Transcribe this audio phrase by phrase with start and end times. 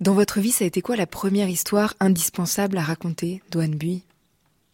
[0.00, 4.02] Dans votre vie, ça a été quoi la première histoire indispensable à raconter, Doane Bui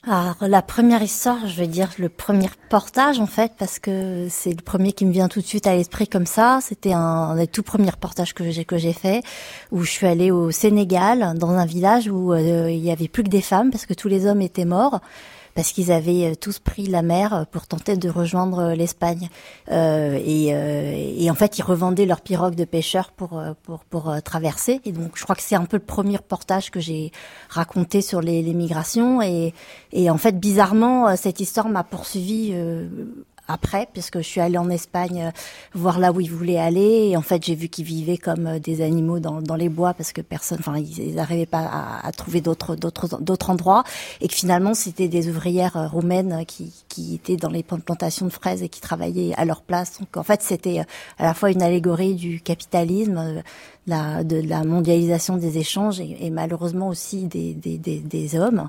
[0.09, 4.51] alors la première histoire, je vais dire le premier portage en fait, parce que c'est
[4.51, 6.61] le premier qui me vient tout de suite à l'esprit comme ça.
[6.63, 9.25] C'était un, des tout premiers portages que j'ai que j'ai fait,
[9.73, 13.25] où je suis allée au Sénégal dans un village où euh, il y avait plus
[13.25, 15.01] que des femmes parce que tous les hommes étaient morts
[15.57, 19.31] parce qu'ils avaient euh, tous pris la mer euh, pour tenter de rejoindre euh, l'Espagne.
[19.73, 20.49] Euh, et,
[21.25, 24.81] et, en fait, ils revendaient leurs pirogues de pêcheurs pour pour pour traverser.
[24.85, 27.11] Et donc, je crois que c'est un peu le premier reportage que j'ai
[27.49, 29.23] raconté sur les, les migrations.
[29.23, 29.55] Et,
[29.93, 32.53] et en fait, bizarrement, cette histoire m'a poursuivi
[33.49, 35.31] après, puisque je suis allée en Espagne euh,
[35.75, 37.09] voir là où ils voulaient aller.
[37.11, 39.95] Et en fait, j'ai vu qu'ils vivaient comme euh, des animaux dans, dans, les bois
[39.95, 43.85] parce que personne, enfin, ils n'arrivaient pas à, à trouver d'autres d'autres d'autres endroits.
[44.21, 48.33] Et que finalement, c'était des ouvrières euh, roumaines qui, qui étaient dans les plantations de
[48.33, 49.99] fraises et qui travaillaient à leur place.
[50.01, 50.81] Donc, en fait, c'était
[51.19, 53.43] à la fois une allégorie du capitalisme,
[53.87, 58.69] la, de la mondialisation des échanges et, et malheureusement aussi des, des, des, des hommes.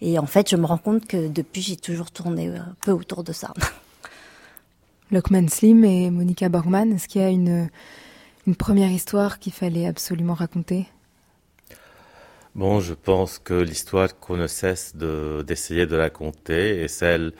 [0.00, 3.24] Et en fait, je me rends compte que depuis, j'ai toujours tourné un peu autour
[3.24, 3.52] de ça.
[5.12, 7.68] Lockman Slim et Monica Borgman, est-ce qu'il y a une,
[8.46, 10.86] une première histoire qu'il fallait absolument raconter?
[12.56, 17.32] Bon, je pense que l'histoire qu'on ne cesse d'essayer de, de raconter est celle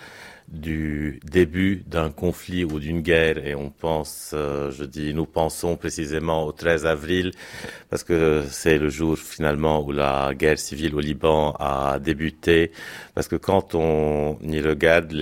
[0.49, 5.77] du début d'un conflit ou d'une guerre et on pense, euh, je dis, nous pensons
[5.77, 7.33] précisément au 13 avril
[7.91, 12.71] parce que c'est le jour finalement où la guerre civile au Liban a débuté
[13.15, 15.13] parce que quand on y regarde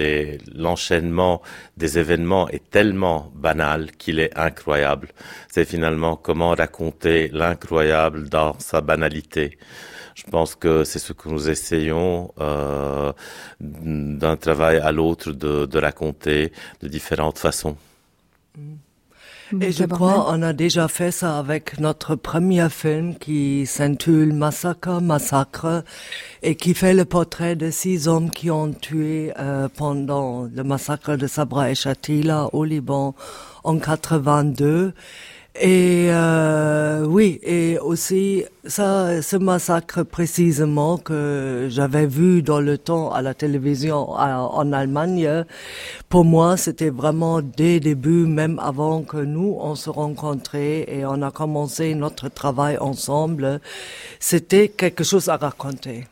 [0.54, 1.40] l'enchaînement
[1.76, 5.08] des événements est tellement banal qu'il est incroyable.
[5.48, 9.58] C'est finalement comment raconter l'incroyable dans sa banalité.
[10.14, 13.12] Je pense que c'est ce que nous essayons euh,
[13.60, 17.76] d'un travail à l'autre de, de raconter de différentes façons.
[19.60, 25.00] Et je crois on a déjà fait ça avec notre premier film qui s'intitule Massacre,
[25.02, 25.84] Massacre
[26.42, 31.16] et qui fait le portrait de six hommes qui ont tué euh, pendant le massacre
[31.16, 33.14] de Sabra et Shatila au Liban
[33.64, 34.94] en 82
[35.56, 43.12] et euh, oui, et aussi ça, ce massacre précisément que j'avais vu dans le temps
[43.12, 45.44] à la télévision en Allemagne,
[46.08, 51.22] pour moi c'était vraiment dès début, même avant que nous on se rencontrait et on
[51.22, 53.60] a commencé notre travail ensemble,
[54.18, 56.06] c'était quelque chose à raconter.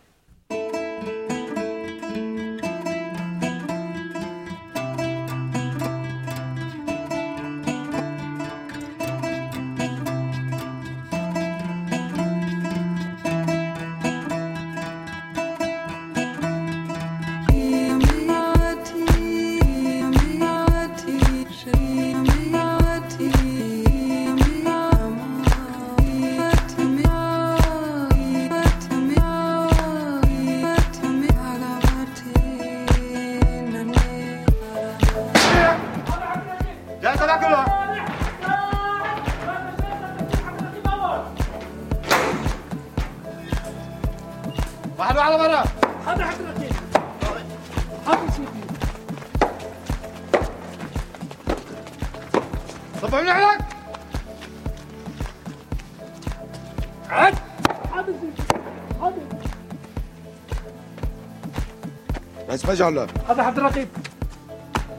[62.72, 63.88] حاجة على هذا عبد الرقيب.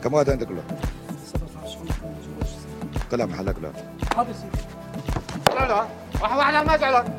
[0.04, 0.64] كم هذا عندك له؟
[1.34, 1.78] 17
[3.12, 3.74] كلام حالك له
[4.18, 4.64] هذا سيدي.
[5.60, 5.86] لا لا.
[6.22, 7.16] واحد واحد ما زعلان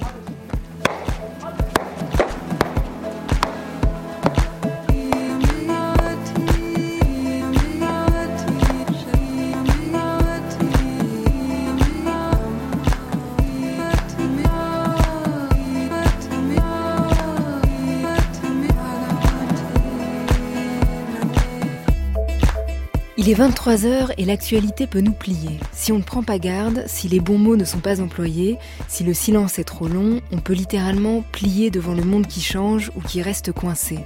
[23.26, 25.58] Il est 23h et l'actualité peut nous plier.
[25.72, 29.02] Si on ne prend pas garde, si les bons mots ne sont pas employés, si
[29.02, 33.00] le silence est trop long, on peut littéralement plier devant le monde qui change ou
[33.00, 34.00] qui reste coincé.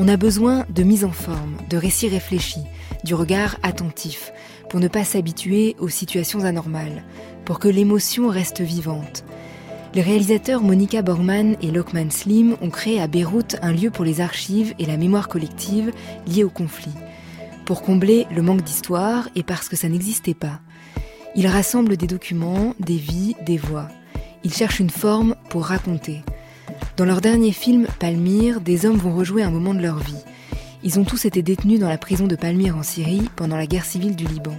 [0.00, 2.64] On a besoin de mise en forme, de récits réfléchis,
[3.04, 4.32] du regard attentif,
[4.68, 7.04] pour ne pas s'habituer aux situations anormales,
[7.44, 9.24] pour que l'émotion reste vivante.
[9.94, 14.20] Les réalisateurs Monica Borgman et Lockman Slim ont créé à Beyrouth un lieu pour les
[14.20, 15.92] archives et la mémoire collective
[16.26, 16.94] liées au conflit
[17.64, 20.60] pour combler le manque d'histoire et parce que ça n'existait pas.
[21.36, 23.88] Ils rassemblent des documents, des vies, des voix.
[24.44, 26.22] Ils cherchent une forme pour raconter.
[26.96, 30.22] Dans leur dernier film, Palmyre, des hommes vont rejouer un moment de leur vie.
[30.84, 33.84] Ils ont tous été détenus dans la prison de Palmyre en Syrie pendant la guerre
[33.84, 34.56] civile du Liban.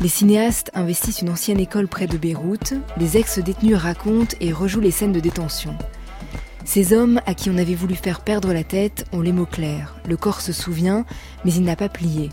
[0.00, 4.90] Les cinéastes investissent une ancienne école près de Beyrouth, les ex-détenus racontent et rejouent les
[4.90, 5.76] scènes de détention.
[6.72, 9.96] Ces hommes à qui on avait voulu faire perdre la tête ont les mots clairs.
[10.06, 11.04] Le corps se souvient,
[11.44, 12.28] mais il n'a pas plié.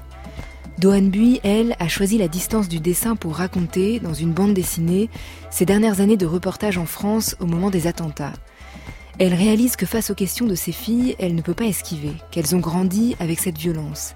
[0.78, 5.10] Dohan Bui, elle, a choisi la distance du dessin pour raconter, dans une bande dessinée,
[5.50, 8.34] ses dernières années de reportage en France au moment des attentats.
[9.18, 12.56] Elle réalise que face aux questions de ses filles, elle ne peut pas esquiver, qu'elles
[12.56, 14.14] ont grandi avec cette violence.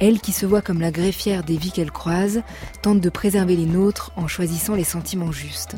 [0.00, 2.42] Elle, qui se voit comme la greffière des vies qu'elle croise,
[2.82, 5.76] tente de préserver les nôtres en choisissant les sentiments justes.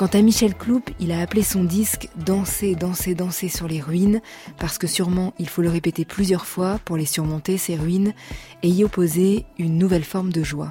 [0.00, 4.22] Quant à Michel Cloup, il a appelé son disque Danser, danser, danser sur les ruines,
[4.56, 8.14] parce que sûrement il faut le répéter plusieurs fois pour les surmonter, ces ruines,
[8.62, 10.70] et y opposer une nouvelle forme de joie.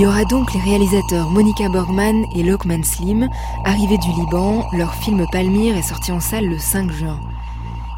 [0.00, 3.28] Il y aura donc les réalisateurs Monica Borgman et Lokman Slim,
[3.66, 4.66] arrivés du Liban.
[4.72, 7.20] Leur film Palmyre est sorti en salle le 5 juin.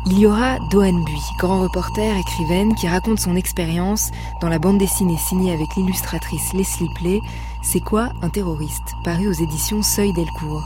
[0.07, 4.11] Il y aura Dohan Bui, grand reporter, écrivaine, qui raconte son expérience
[4.41, 7.21] dans la bande dessinée signée avec l'illustratrice Leslie Play,
[7.63, 10.65] C'est quoi un terroriste, paru aux éditions Seuil Delcourt.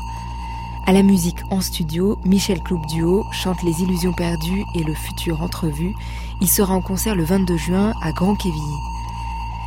[0.87, 5.43] À la musique en studio, Michel Cloup Duo chante Les Illusions perdues et Le futur
[5.43, 5.95] entrevu.
[6.41, 8.96] Il sera en concert le 22 juin à Grand-Quevilly.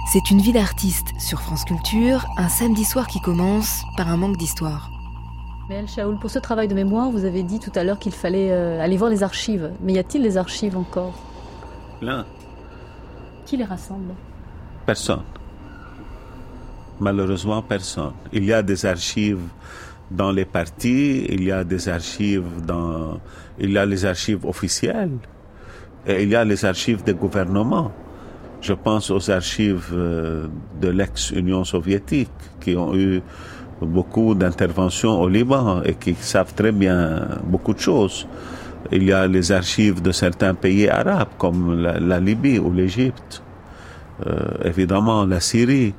[0.07, 4.38] C'est une vie d'artiste sur France Culture, un samedi soir qui commence par un manque
[4.38, 4.90] d'histoire.
[5.69, 8.12] Mais El Shaoul, pour ce travail de mémoire, vous avez dit tout à l'heure qu'il
[8.12, 9.72] fallait euh, aller voir les archives.
[9.81, 11.13] Mais y a-t-il des archives encore?
[12.00, 12.25] Plein.
[13.46, 14.16] Qui les rassemble?
[14.88, 15.22] Personne.
[17.00, 18.13] Malheureusement, personne.
[18.34, 19.44] Il y a des archives
[20.10, 23.19] dans les partis, il y a des archives dans,
[23.60, 25.19] il y a les archives officielles,
[26.07, 27.92] et il y a les archives des gouvernements.
[28.62, 30.48] Je pense aux archives euh,
[30.82, 32.30] de l'ex-Union soviétique
[32.60, 33.22] qui ont eu
[33.82, 38.28] beaucoup d'interventions au Liban et qui savent très bien beaucoup de choses.
[38.92, 43.42] Il y a les archives de certains pays arabes comme la, Libye ou l'Égypte,
[44.28, 44.36] euh,
[44.66, 45.94] évidemment la Syrie.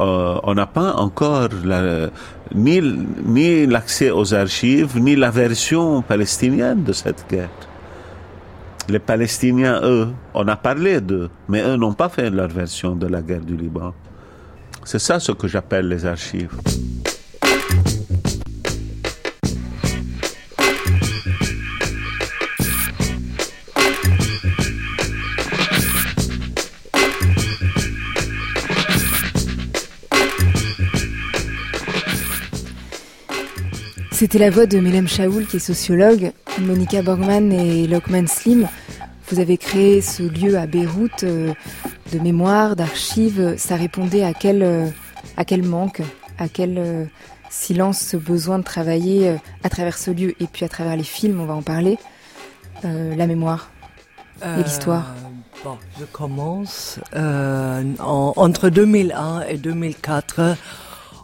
[0.00, 2.10] Euh, on n'a pas encore la,
[2.54, 2.80] ni,
[3.24, 7.69] ni l'accès aux archives, ni la version palestinienne de cette guerre.
[8.90, 13.06] Les Palestiniens, eux, on a parlé d'eux, mais eux n'ont pas fait leur version de
[13.06, 13.94] la guerre du Liban.
[14.84, 16.56] C'est ça ce que j'appelle les archives.
[34.10, 38.66] C'était la voix de Mélem Shaoul, qui est sociologue, Monica Borgman et Lokman Slim.
[39.30, 41.54] Vous avez créé ce lieu à Beyrouth euh,
[42.12, 43.54] de mémoire, d'archives.
[43.58, 46.02] Ça répondait à quel, euh, manque,
[46.36, 47.04] à quel euh,
[47.48, 51.40] silence, ce besoin de travailler à travers ce lieu et puis à travers les films,
[51.40, 51.98] on va en parler,
[52.82, 53.70] la mémoire
[54.42, 55.14] et l'histoire.
[55.98, 56.98] Je commence.
[57.14, 60.56] entre 2001 et 2004,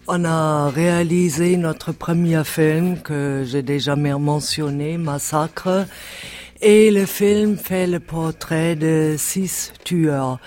[0.08, 5.86] on a réalisé notre premier film que j'ai déjà mentionné, Massacre.
[6.62, 10.38] Et le film fait le portrait de six tueurs.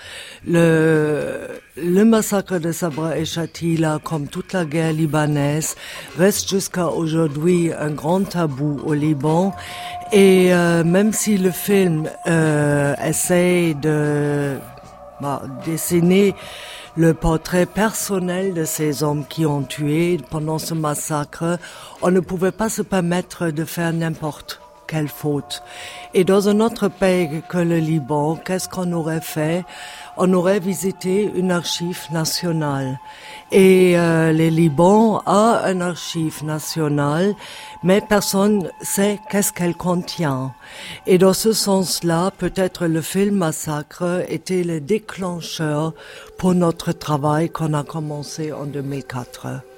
[0.44, 1.46] Le,
[1.76, 5.76] le massacre de Sabra et Shatila, comme toute la guerre libanaise,
[6.18, 9.54] reste jusqu'à aujourd'hui un grand tabou au Liban.
[10.12, 14.56] Et euh, même si le film euh, essaye de
[15.20, 16.34] bah, dessiner
[16.96, 21.56] le portrait personnel de ces hommes qui ont tué pendant ce massacre,
[22.02, 25.62] on ne pouvait pas se permettre de faire n'importe quelle faute.
[26.14, 29.64] Et dans un autre pays que le Liban, qu'est-ce qu'on aurait fait?
[30.16, 32.98] On aurait visité une archive nationale.
[33.52, 37.34] Et euh, le Liban a un archive national,
[37.84, 40.52] mais personne sait qu'est-ce qu'elle contient.
[41.06, 45.94] Et dans ce sens-là, peut-être le film Massacre était le déclencheur
[46.36, 49.69] pour notre travail qu'on a commencé en 2004.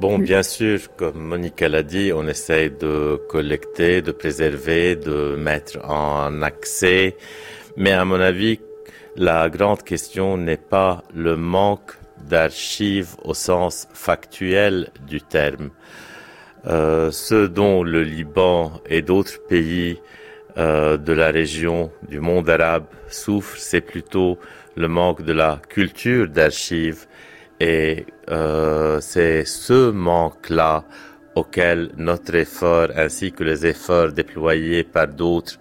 [0.00, 5.84] Bon, bien sûr, comme Monica l'a dit, on essaye de collecter, de préserver, de mettre
[5.84, 7.16] en accès.
[7.76, 8.60] Mais à mon avis,
[9.16, 11.94] la grande question n'est pas le manque
[12.28, 15.70] d'archives au sens factuel du terme.
[16.68, 20.00] Euh, ce dont le Liban et d'autres pays
[20.58, 24.38] euh, de la région du monde arabe souffrent, c'est plutôt
[24.76, 27.06] le manque de la culture d'archives
[27.60, 30.84] et euh, c'est ce manque-là
[31.34, 35.58] auquel notre effort ainsi que les efforts déployés par d'autres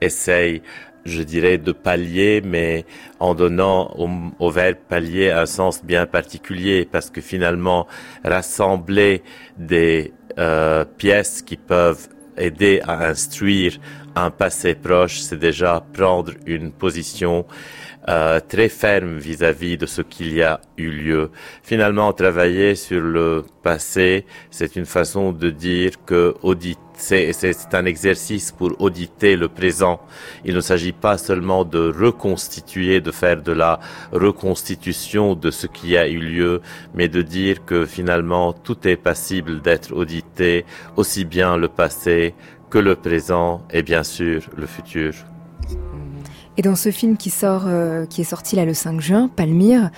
[0.00, 0.62] essaye
[1.04, 2.84] je dirais, de palier, mais
[3.18, 7.86] en donnant au, au, verbe palier un sens bien particulier, parce que finalement,
[8.24, 9.22] rassembler
[9.56, 13.78] des euh, pièces qui peuvent aider à instruire
[14.14, 17.46] un passé proche, c'est déjà prendre une position
[18.08, 21.30] euh, très ferme vis-à-vis de ce qu'il y a eu lieu.
[21.62, 26.34] Finalement, travailler sur le passé, c'est une façon de dire que
[26.94, 30.00] c'est un exercice pour auditer le présent.
[30.46, 33.78] Il ne s'agit pas seulement de reconstituer, de faire de la
[34.10, 36.62] reconstitution de ce qui a eu lieu,
[36.94, 40.64] mais de dire que finalement tout est passible d'être audité,
[40.96, 42.34] aussi bien le passé
[42.70, 45.12] que le présent et bien sûr le futur.
[46.58, 49.90] Et dans ce film qui sort, euh, qui est sorti là le 5 juin, Palmyre,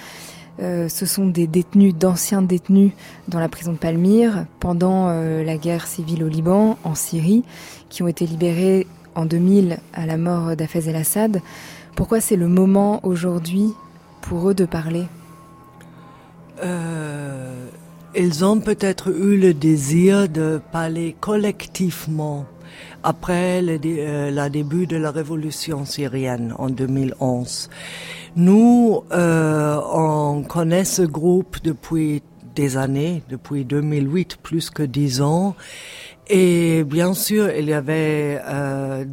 [0.61, 2.93] euh, ce sont des détenus, d'anciens détenus
[3.29, 7.45] dans la prison de Palmyre pendant euh, la guerre civile au Liban, en Syrie,
[7.89, 11.41] qui ont été libérés en 2000 à la mort d'Afez el-Assad.
[11.97, 13.73] Pourquoi c'est le moment aujourd'hui
[14.21, 15.07] pour eux de parler?
[18.15, 22.45] Ils ont peut-être eu le désir de parler collectivement
[23.03, 27.71] après le euh, la début de la révolution syrienne en 2011.
[28.37, 32.23] Nous, euh, on connaît ce groupe depuis
[32.55, 35.55] des années, depuis 2008, plus que dix ans.
[36.33, 39.05] Et bien sûr, il y avait euh,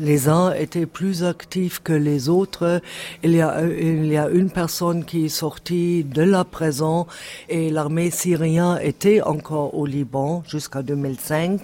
[0.00, 2.80] les uns étaient plus actifs que les autres.
[3.22, 7.06] Il y a, il y a une personne qui est sortie de la prison
[7.48, 11.60] et l'armée syrienne était encore au Liban jusqu'à 2005.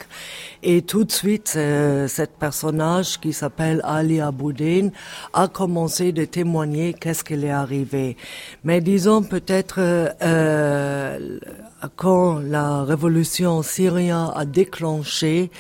[0.63, 4.91] Et tout de suite, euh, cette personnage qui s'appelle Ali Aboudin
[5.33, 8.17] a commencé de témoigner qu'est-ce qui est arrivé.
[8.63, 11.39] Mais disons peut-être euh,
[11.95, 15.51] quand la révolution syrienne a déclenché,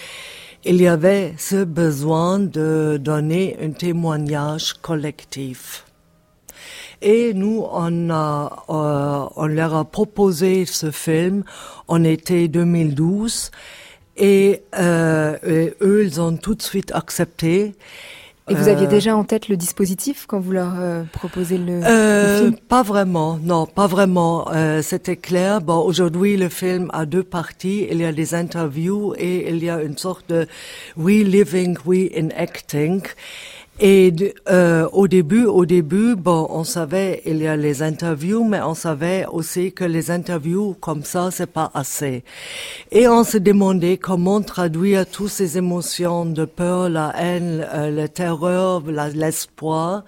[0.65, 5.85] il y avait ce besoin de donner un témoignage collectif.
[7.03, 11.45] Et nous, on, a, euh, on leur a proposé ce film
[11.87, 13.51] en été 2012
[14.17, 17.75] et, euh, et eux, ils ont tout de suite accepté.
[18.49, 21.81] Et vous aviez euh, déjà en tête le dispositif quand vous leur euh, proposez le,
[21.83, 22.57] euh, le, film?
[22.69, 24.49] Pas vraiment, non, pas vraiment.
[24.53, 25.61] Euh, C'était clair.
[25.61, 27.89] Bon, aujourd'hui, le film a deux parties.
[27.91, 30.47] Il y a des interviews et il y a une sorte de
[30.97, 33.03] we living, we enacting.
[33.79, 38.63] Et euh, au début, au début, bon, on savait il y a les interviews, mais
[38.63, 42.25] on savait aussi que les interviews comme ça, c'est pas assez.
[42.91, 48.09] Et on se demandait comment traduire toutes ces émotions de peur, la haine, euh, la
[48.09, 50.05] terreur, l'espoir.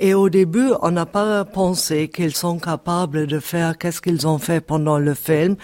[0.00, 4.38] Et au début, on n'a pas pensé qu'ils sont capables de faire qu'est-ce qu'ils ont
[4.38, 5.56] fait pendant le film.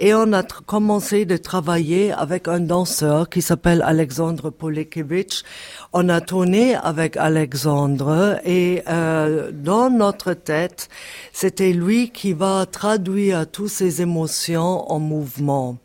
[0.00, 5.44] Et on a commencé de travailler avec un danseur qui s'appelle Alexandre Polekevich.
[5.92, 10.88] On a tourné avec Alexandre et euh, dans notre tête,
[11.34, 15.76] c'était lui qui va traduire toutes ces émotions en mouvement.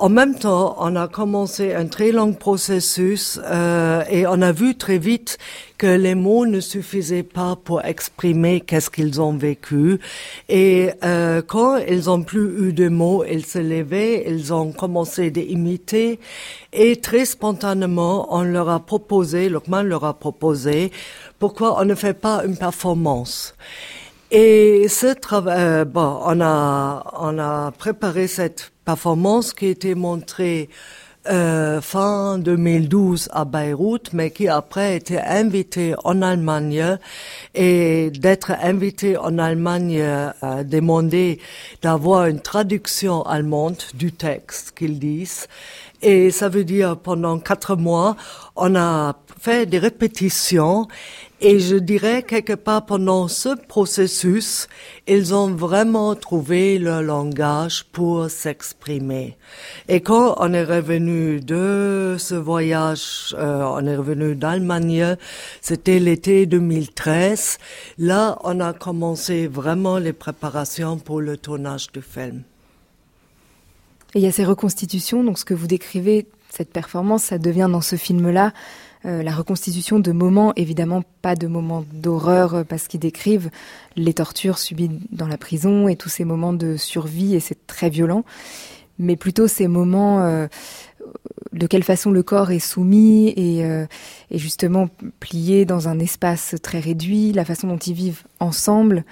[0.00, 4.74] En même temps, on a commencé un très long processus euh, et on a vu
[4.74, 5.36] très vite
[5.76, 10.00] que les mots ne suffisaient pas pour exprimer qu'est-ce qu'ils ont vécu.
[10.48, 15.30] Et euh, quand ils ont plus eu de mots, ils se levaient, ils ont commencé
[15.30, 16.18] d'imiter
[16.72, 20.92] et très spontanément, on leur a proposé, Lokman leur a proposé,
[21.38, 23.54] pourquoi on ne fait pas une performance.
[24.30, 30.68] Et ce travail, euh, bon, on a, on a préparé cette performance qui été montrée
[31.28, 36.98] euh, fin 2012 à Beyrouth, mais qui après a été invitée en Allemagne
[37.54, 41.38] et d'être invité en Allemagne a demandé
[41.82, 45.46] d'avoir une traduction allemande du texte qu'ils disent.
[46.02, 48.16] Et ça veut dire pendant quatre mois,
[48.56, 50.88] on a fait des répétitions
[51.40, 54.68] et je dirais quelque part pendant ce processus,
[55.06, 59.36] ils ont vraiment trouvé leur langage pour s'exprimer.
[59.88, 65.16] Et quand on est revenu de ce voyage, euh, on est revenu d'Allemagne,
[65.62, 67.58] c'était l'été 2013,
[67.98, 72.42] là on a commencé vraiment les préparations pour le tournage du film.
[74.14, 77.68] Et il y a ces reconstitutions, donc ce que vous décrivez, cette performance, ça devient
[77.70, 78.52] dans ce film-là
[79.06, 83.50] euh, la reconstitution de moments, évidemment pas de moments d'horreur euh, parce qu'ils décrivent
[83.96, 87.88] les tortures subies dans la prison et tous ces moments de survie et c'est très
[87.90, 88.24] violent,
[89.00, 90.46] mais plutôt ces moments euh,
[91.52, 93.86] de quelle façon le corps est soumis et, euh,
[94.30, 94.88] justement
[95.18, 99.04] plié dans un espace très réduit, la façon dont ils vivent ensemble,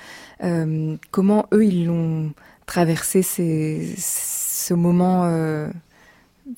[0.45, 2.33] euh, comment eux ils l'ont
[2.67, 5.27] traversé ces, ce moment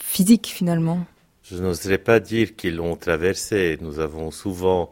[0.01, 1.07] physique finalement.
[1.51, 3.77] Je n'oserais pas dire qu'ils l'ont traversé.
[3.81, 4.89] Nous avons souvent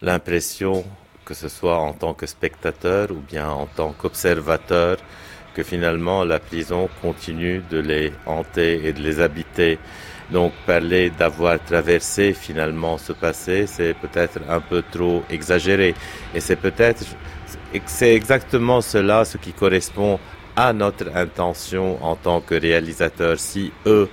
[0.00, 0.84] l'impression,
[1.24, 4.96] que ce soit en tant que spectateur ou bien en tant qu'observateur,
[5.54, 9.78] que finalement la prison continue de les hanter et de les habiter.
[10.32, 15.94] Donc parler d'avoir traversé finalement ce passé, c'est peut-être un peu trop exagéré.
[16.34, 17.04] Et c'est peut-être,
[17.86, 20.18] c'est exactement cela ce qui correspond
[20.56, 23.38] à notre intention en tant que réalisateur.
[23.38, 24.08] Si eux,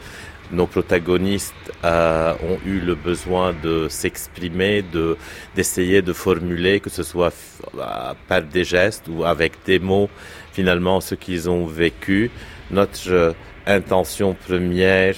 [0.51, 1.53] nos protagonistes
[1.83, 5.17] euh, ont eu le besoin de s'exprimer, de
[5.55, 7.33] d'essayer de formuler, que ce soit
[7.77, 10.09] euh, par des gestes ou avec des mots,
[10.51, 12.31] finalement ce qu'ils ont vécu.
[12.71, 15.15] Notre intention première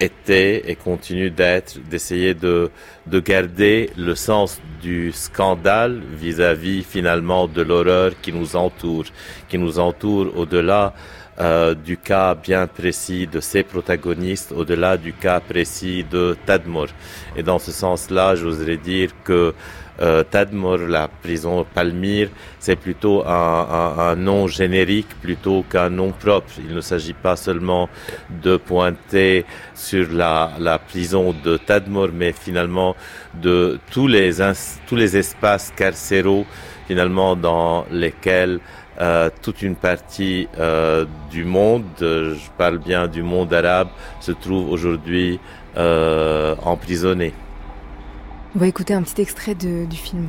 [0.00, 2.70] était et continue d'être d'essayer de,
[3.06, 9.06] de garder le sens du scandale vis-à-vis finalement de l'horreur qui nous entoure,
[9.48, 10.94] qui nous entoure au-delà
[11.40, 16.88] euh, du cas bien précis de ses protagonistes, au-delà du cas précis de Tadmor.
[17.36, 19.54] Et dans ce sens-là, j'oserais dire que
[20.00, 22.28] euh, Tadmor, la prison Palmyre,
[22.58, 26.52] c'est plutôt un, nom générique plutôt qu'un nom propre.
[26.58, 27.88] Il ne s'agit pas seulement
[28.42, 32.96] de pointer sur la, la prison de Tadmor, mais finalement
[33.34, 34.30] de tous les,
[34.86, 36.46] tous les espaces carcéraux
[36.88, 38.60] finalement dans lesquels
[39.00, 43.88] euh, toute une partie euh, du monde, je parle bien du monde arabe,
[44.20, 45.38] se trouve aujourd'hui
[45.76, 47.32] euh, emprisonné.
[48.56, 50.28] On va écouter un petit extrait de, du film.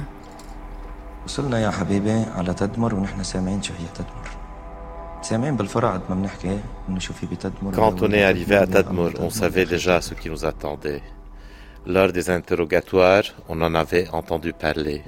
[7.73, 11.01] Quand on est arrivé à Tadmor, on savait déjà ce qui nous attendait.
[11.85, 15.01] Lors des interrogatoires, on en avait entendu parler.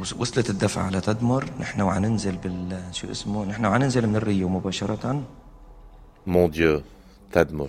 [6.25, 6.83] Mon Dieu,
[7.31, 7.67] Tadmor.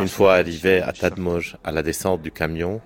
[0.00, 2.80] Une fois arrivé à Tadmor, à la descente du camion,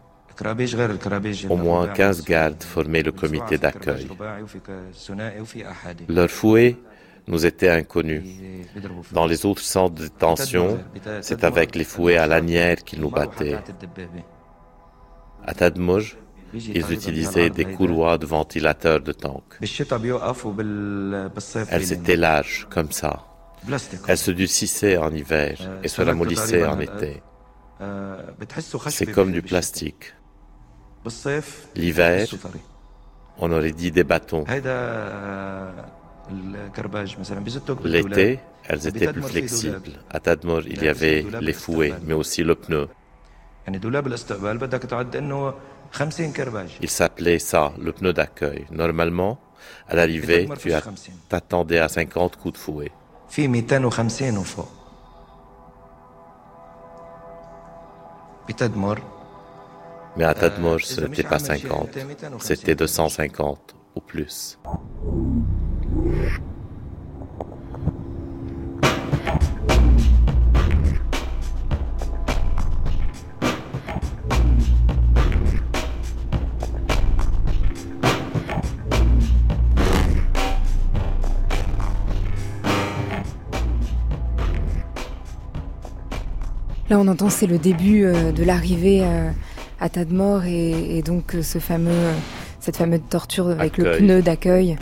[1.49, 4.09] au moins 15 gardes formaient le comité d'accueil.
[6.09, 6.77] Leur fouet
[7.27, 8.23] nous était inconnu.
[9.13, 10.79] Dans les autres centres de détention,
[11.21, 13.59] c'est avec les fouets à lanière qu'ils nous battaient.
[15.45, 16.03] À Tadmor,
[16.55, 19.45] ils utilisaient des courroies de ventilateurs de tank.
[21.71, 23.25] Elles étaient larges, comme ça.
[24.07, 27.23] Elles se durcissaient en hiver et se ramollissaient en été.
[28.89, 30.15] C'est comme du plastique.
[31.77, 32.27] L'hiver,
[33.39, 34.45] on aurait dit des bâtons.
[37.85, 39.93] L'été, elles étaient plus flexibles.
[40.11, 42.89] À Tadmor, il y avait les fouets, mais aussi le pneu.
[46.83, 48.67] Il s'appelait ça, le pneu d'accueil.
[48.71, 49.39] Normalement,
[49.89, 50.73] à l'arrivée, tu
[51.29, 52.93] t'attendais à 50 coups de fouet.
[60.17, 61.91] Mais à Tadmor, ce n'était pas 50,
[62.41, 64.59] c'était 250 ou plus.
[86.91, 89.31] Là, on entend, c'est le début euh, de l'arrivée euh,
[89.79, 92.13] à Tadmor et, et donc euh, ce fameux,
[92.61, 94.79] cette fameuse torture avec le pneu d'accueil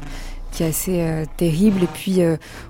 [0.52, 1.82] qui est assez terrible.
[1.82, 2.20] Et puis,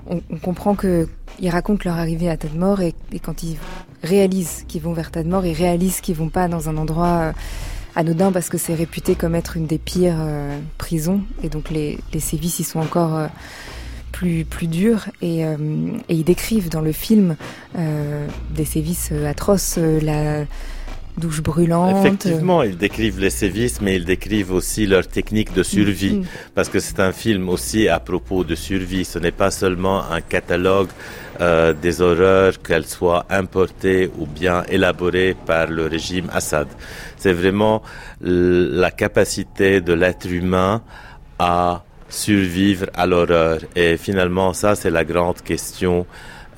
[0.09, 1.07] on, on, comprend que
[1.38, 3.59] ils racontent leur arrivée à Tadmor et, et quand ils
[4.03, 7.33] réalisent qu'ils vont vers Tadmor, ils réalisent qu'ils vont pas dans un endroit
[7.94, 10.18] anodin parce que c'est réputé comme être une des pires
[10.79, 13.29] prisons et donc les, les sévices y sont encore
[14.16, 15.57] plus, plus dur et, euh,
[16.09, 17.37] et, ils décrivent dans le film
[17.76, 20.46] euh, des sévices atroces, euh, la
[21.18, 21.98] douche brûlante.
[21.98, 26.24] Effectivement, ils décrivent les sévices, mais ils décrivent aussi leur technique de survie, mm.
[26.55, 29.05] parce que c'est un film aussi à propos de survie.
[29.05, 30.88] Ce n'est pas seulement un catalogue
[31.42, 36.68] euh, des horreurs, qu'elles soient importées ou bien élaborées par le régime Assad.
[37.18, 37.83] C'est vraiment
[38.22, 40.83] la capacité de l'être humain
[41.38, 43.60] à survivre à l'horreur.
[43.74, 46.06] Et finalement, ça, c'est la grande question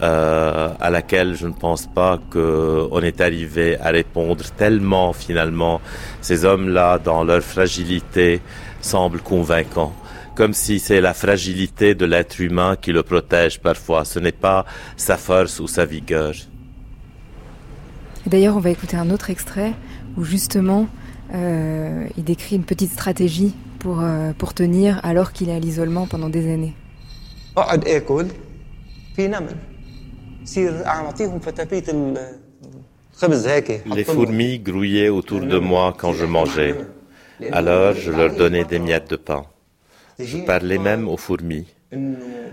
[0.01, 5.81] euh, à laquelle je ne pense pas qu'on est arrivé à répondre tellement finalement
[6.21, 8.41] ces hommes-là, dans leur fragilité,
[8.81, 9.93] semblent convaincants.
[10.37, 14.05] Comme si c'est la fragilité de l'être humain qui le protège parfois.
[14.05, 14.65] Ce n'est pas
[14.97, 16.33] sa force ou sa vigueur.
[18.25, 19.73] D'ailleurs, on va écouter un autre extrait
[20.17, 20.87] où justement
[21.35, 26.07] euh, il décrit une petite stratégie pour, euh, pour tenir alors qu'il est à l'isolement
[26.07, 26.75] pendant des années.
[33.97, 36.75] Les fourmis grouillaient autour de moi quand je mangeais.
[37.53, 39.45] Alors je leur donnais des miettes de pain.
[40.19, 41.67] Je parlais même aux fourmis.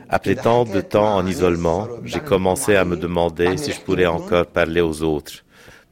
[0.10, 4.46] Après tant de temps en isolement, j'ai commencé à me demander si je pourrais encore
[4.46, 5.44] parler aux autres,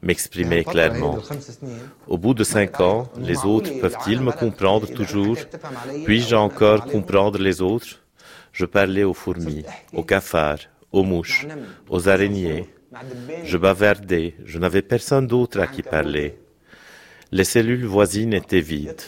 [0.04, 1.18] m'exprimer clairement.
[2.06, 5.38] Au bout de cinq ans, les autres peuvent-ils me comprendre toujours
[6.04, 8.02] Puis-je encore comprendre les autres
[8.52, 11.46] Je parlais aux fourmis, aux cafards, aux mouches,
[11.88, 12.66] aux araignées.
[13.44, 16.38] Je bavardais, je n'avais personne d'autre à qui parler.
[17.32, 19.02] Les cellules voisines étaient vides.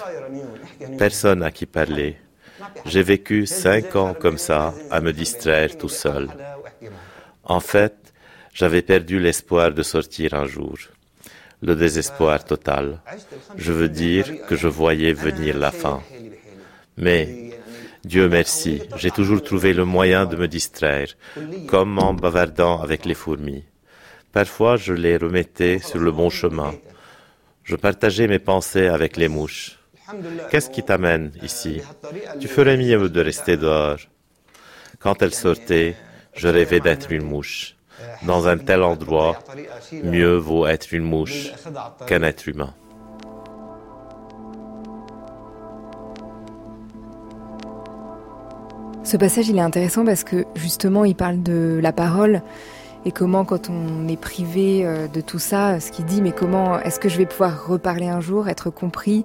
[0.99, 2.17] Personne à qui parler.
[2.85, 6.29] J'ai vécu cinq ans comme ça, à me distraire tout seul.
[7.45, 8.06] En fait,
[8.59, 10.79] j'avais perdu l'espoir de sortir un jour.
[11.63, 13.01] Le désespoir total.
[13.57, 16.03] Je veux dire que je voyais venir la fin.
[16.97, 17.51] Mais,
[18.03, 21.11] Dieu merci, j'ai toujours trouvé le moyen de me distraire,
[21.69, 23.65] comme en bavardant avec les fourmis.
[24.33, 26.73] Parfois, je les remettais sur le bon chemin.
[27.63, 29.79] Je partageais mes pensées avec les mouches.
[30.51, 31.83] Qu'est-ce qui t'amène ici?
[32.41, 33.99] Tu ferais mieux de rester dehors.
[34.99, 35.95] Quand elle sortait,
[36.35, 37.76] je rêvais d'être une mouche.
[38.23, 39.39] Dans un tel endroit,
[40.03, 41.53] mieux vaut être une mouche
[42.07, 42.75] qu'un être humain.
[49.05, 52.43] Ce passage, il est intéressant parce que justement, il parle de la parole
[53.05, 56.81] et comment, quand on est privé euh, de tout ça, ce qu'il dit, mais comment
[56.81, 59.25] est-ce que je vais pouvoir reparler un jour, être compris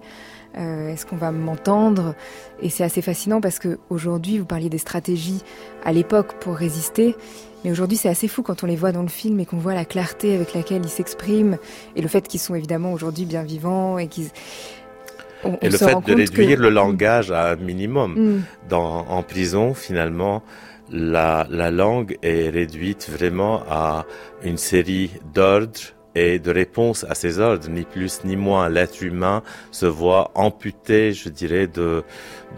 [0.57, 2.15] euh, Est-ce qu'on va m'entendre?
[2.61, 5.41] Et c'est assez fascinant parce que aujourd'hui, vous parliez des stratégies
[5.83, 7.15] à l'époque pour résister,
[7.63, 9.73] mais aujourd'hui, c'est assez fou quand on les voit dans le film et qu'on voit
[9.73, 11.57] la clarté avec laquelle ils s'expriment
[11.95, 14.29] et le fait qu'ils sont évidemment aujourd'hui bien vivants et qu'ils
[15.61, 18.13] et le fait de réduire le langage à un minimum.
[18.13, 18.41] Mm.
[18.69, 20.43] Dans, en prison, finalement,
[20.91, 24.05] la, la langue est réduite vraiment à
[24.43, 28.69] une série d'ordres et de réponse à ces ordres, ni plus ni moins.
[28.69, 32.03] L'être humain se voit amputé, je dirais, de,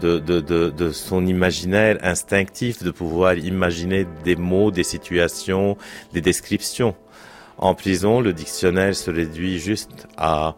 [0.00, 5.76] de, de, de, son imaginaire instinctif, de pouvoir imaginer des mots, des situations,
[6.12, 6.94] des descriptions.
[7.58, 10.56] En prison, le dictionnaire se réduit juste à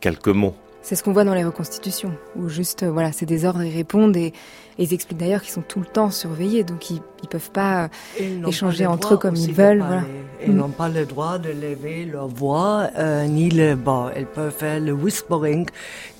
[0.00, 0.54] quelques mots.
[0.82, 3.74] C'est ce qu'on voit dans les reconstitutions, où juste, euh, voilà, c'est des ordres, ils
[3.74, 4.34] répondent et,
[4.78, 7.88] ils expliquent d'ailleurs qu'ils sont tout le temps surveillés, donc ils ne peuvent pas
[8.20, 9.78] euh, échanger entre eux comme ils veulent.
[9.78, 10.02] Voilà.
[10.46, 10.56] Ils mm.
[10.56, 14.12] n'ont pas le droit de lever leur voix, euh, ni le bas.
[14.16, 15.66] Ils peuvent faire le whispering.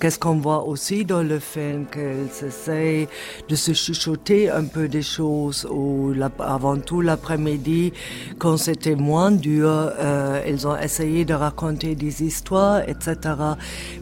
[0.01, 3.09] Qu'est-ce qu'on voit aussi dans le film, qu'ils essayent
[3.49, 7.93] de se chuchoter un peu des choses, ou avant tout l'après-midi,
[8.39, 13.17] quand c'était moins dur, euh, ils ont essayé de raconter des histoires, etc.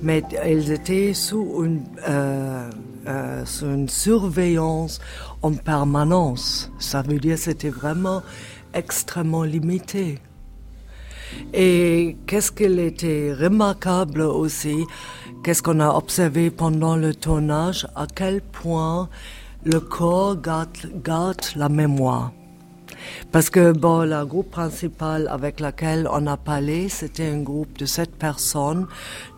[0.03, 1.83] Mais ils étaient sous une...
[2.09, 2.71] Euh,
[3.07, 5.01] euh, une surveillance
[5.43, 6.71] en permanence.
[6.79, 8.23] Ça veut dire c'était vraiment
[8.75, 10.19] extrêmement limité.
[11.55, 14.85] Et qu'est-ce qu'il était remarquable aussi,
[15.43, 19.09] qu'est-ce qu'on a observé pendant le tournage, à quel point
[19.65, 22.33] le corps garde la mémoire.
[23.31, 27.87] Parce que bon, la groupe principal avec laquelle on a parlé, c'était un groupe de
[27.87, 28.87] sept personnes.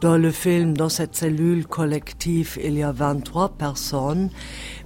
[0.01, 4.31] Dans le film, dans cette cellule collective, il y a 23 personnes,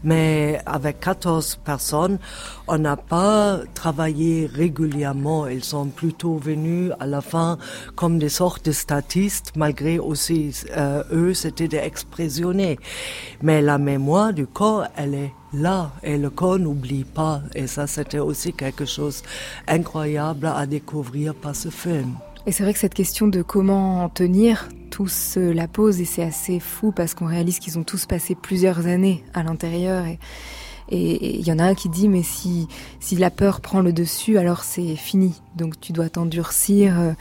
[0.05, 2.19] mais avec 14 personnes,
[2.67, 5.47] on n'a pas travaillé régulièrement.
[5.47, 7.59] Ils sont plutôt venus à la fin
[7.97, 12.79] comme des sortes de statistes, malgré aussi euh, eux, c'était des expressionnés.
[13.43, 17.43] Mais la mémoire du corps, elle est là et le corps n'oublie pas.
[17.55, 19.23] Et ça, c'était aussi quelque chose
[19.67, 22.15] incroyable à découvrir par ce film.
[22.47, 26.61] Et c'est vrai que cette question de comment tenir, tous la pose et c'est assez
[26.61, 30.19] fou parce qu'on réalise qu'ils ont tous passé plusieurs années à l'intérieur et
[30.91, 32.67] et il y en a un qui dit mais si
[32.99, 37.13] si la peur prend le dessus alors c'est fini donc tu dois t'endurcir euh,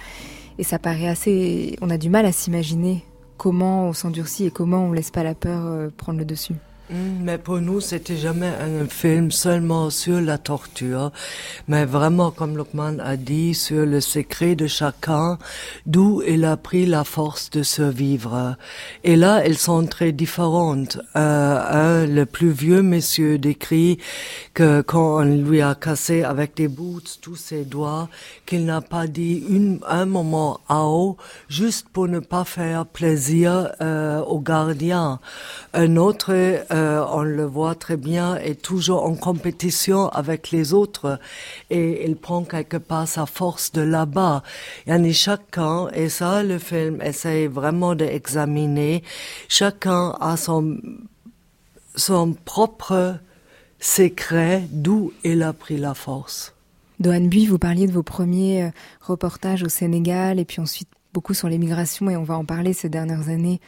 [0.58, 3.03] et ça paraît assez on a du mal à s'imaginer
[3.38, 6.56] comment on s'endurcit et comment on laisse pas la peur euh, prendre le dessus.
[6.89, 11.12] Mm, mais pour nous, c'était jamais un film seulement sur la torture,
[11.67, 15.38] mais vraiment, comme Lokman a dit, sur le secret de chacun,
[15.86, 18.56] d'où il a pris la force de survivre.
[19.04, 20.97] Et là, elles sont très différentes.
[21.17, 23.97] Euh, le plus vieux monsieur décrit
[24.54, 28.08] que quand on lui a cassé avec des boots tous ses doigts,
[28.45, 31.17] qu'il n'a pas dit une, un moment à haut,
[31.50, 35.19] juste pour ne pas faire plaisir euh, aux gardiens.
[35.73, 41.19] Un autre euh, on le voit très bien, est toujours en compétition avec les autres
[41.69, 44.43] et il prend quelque part sa force de là-bas.
[44.85, 49.03] Yani chacun, et ça le film essaye vraiment d'examiner,
[49.47, 50.77] chacun a son,
[51.95, 53.17] son propre
[53.79, 56.53] secret d'où il a pris la force.
[56.99, 58.69] Dohan Bui, vous parliez de vos premiers euh,
[59.01, 62.89] reportages au Sénégal et puis ensuite beaucoup sur l'immigration et on va en parler ces
[62.89, 63.61] dernières années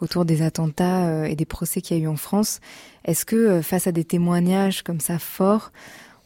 [0.00, 2.60] autour des attentats euh, et des procès qu'il y a eu en France.
[3.04, 5.72] Est-ce que euh, face à des témoignages comme ça forts,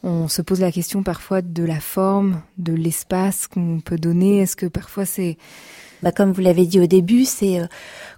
[0.03, 4.41] on se pose la question parfois de la forme, de l'espace qu'on peut donner?
[4.41, 5.39] Est-ce que parfois c'est
[6.05, 7.67] bah, comme vous l'avez dit au début, c'est euh,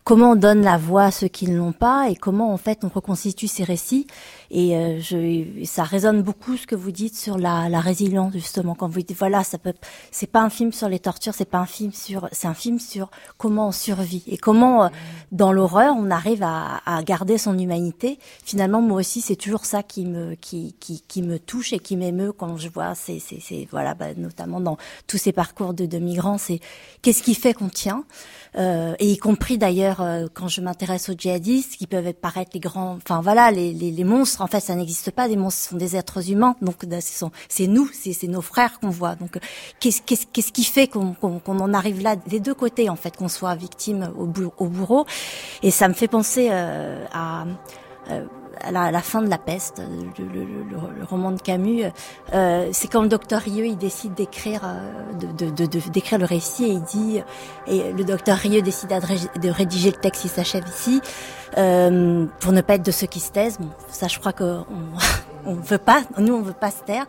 [0.03, 2.81] comment on donne la voix à ceux qui ne l'ont pas et comment en fait
[2.83, 4.09] on reconstitue ces récits.
[4.51, 8.75] Et euh, je, ça résonne beaucoup ce que vous dites sur la, la résilience justement.
[8.75, 9.75] Quand vous dites voilà ça peut
[10.11, 12.79] c'est pas un film sur les tortures, c'est pas un film sur c'est un film
[12.79, 14.23] sur comment on survit.
[14.27, 14.89] Et comment euh,
[15.33, 18.19] dans l'horreur on arrive à, à, garder son humanité.
[18.45, 21.97] Finalement moi aussi c'est toujours ça qui me qui, qui, qui me touche et qui
[21.97, 25.99] m'émeut quand je vois c'est c'est voilà bah, notamment dans tous ces parcours de, de
[25.99, 26.61] migrants c'est
[27.03, 28.05] qu'est-ce qui fait qu'on tient
[28.57, 32.61] euh, et y compris d'ailleurs euh, quand je m'intéresse aux djihadistes qui peuvent paraître les
[32.61, 35.29] grands enfin voilà les, les, les monstres en fait ça n'existe pas.
[35.29, 36.57] Des monstres sont des êtres humains.
[36.63, 36.77] Donc
[37.49, 39.15] c'est nous c'est nos frères qu'on voit.
[39.15, 39.39] Donc
[39.81, 43.17] qu'est-ce qu'est-ce qu'est-ce qui fait qu'on qu'on en arrive là des deux côtés en fait
[43.17, 44.29] qu'on soit victime au,
[44.59, 45.07] au bourreau?
[45.63, 47.45] Et ça me fait penser euh, à
[48.11, 48.25] euh,
[48.61, 49.83] à la, fin de la peste,
[50.19, 51.85] le, le, le, le roman de Camus,
[52.35, 56.25] euh, c'est quand le docteur Rieu il décide d'écrire euh, de, de, de, d'écrire le
[56.25, 57.21] récit et il dit
[57.67, 61.01] et le docteur Rieu décide de rédiger le texte qui s'achève ici
[61.59, 63.59] euh, pour ne pas être de ceux qui se taisent.
[63.59, 64.65] Bon, ça je crois qu'on
[65.47, 67.07] on veut pas, nous on veut pas se taire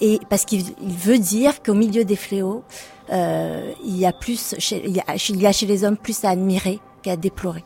[0.00, 2.64] et parce qu'il veut dire qu'au milieu des fléaux,
[3.12, 6.80] euh, il y a plus, il, il y a chez les hommes plus à admirer
[7.02, 7.64] qu'à déplorer.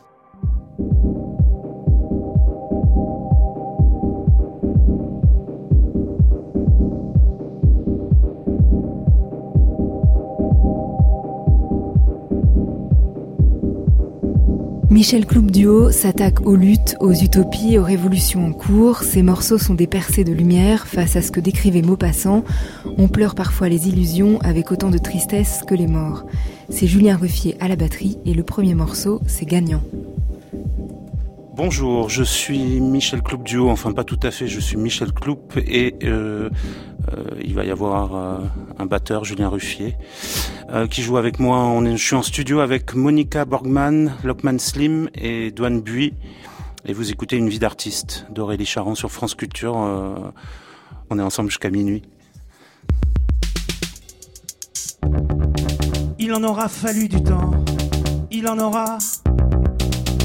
[14.91, 19.03] Michel Cloup Duo s'attaque aux luttes, aux utopies, aux révolutions en cours.
[19.03, 22.43] Ses morceaux sont des percées de lumière face à ce que décrivait Maupassant.
[22.97, 26.25] On pleure parfois les illusions avec autant de tristesse que les morts.
[26.67, 29.81] C'est Julien Ruffier à la batterie et le premier morceau, c'est Gagnant.
[31.63, 35.37] Bonjour, je suis Michel Cloup Duo, enfin pas tout à fait, je suis Michel Cloup
[35.57, 36.49] et euh,
[37.13, 38.37] euh, il va y avoir euh,
[38.79, 39.95] un batteur, Julien Ruffier,
[40.89, 41.79] qui joue avec moi.
[41.85, 46.15] Je suis en studio avec Monica Borgman, Lockman Slim et Douane Bui.
[46.85, 49.75] Et vous écoutez Une vie d'artiste d'Aurélie Charon sur France Culture.
[51.11, 52.01] On est ensemble jusqu'à minuit.
[56.17, 57.51] Il en aura fallu du temps.
[58.31, 58.97] Il en aura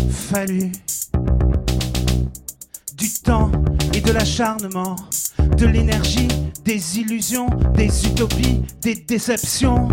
[0.09, 0.72] fallu
[3.93, 4.95] et de l'acharnement,
[5.57, 6.29] de l'énergie,
[6.65, 9.89] des illusions, des utopies, des déceptions,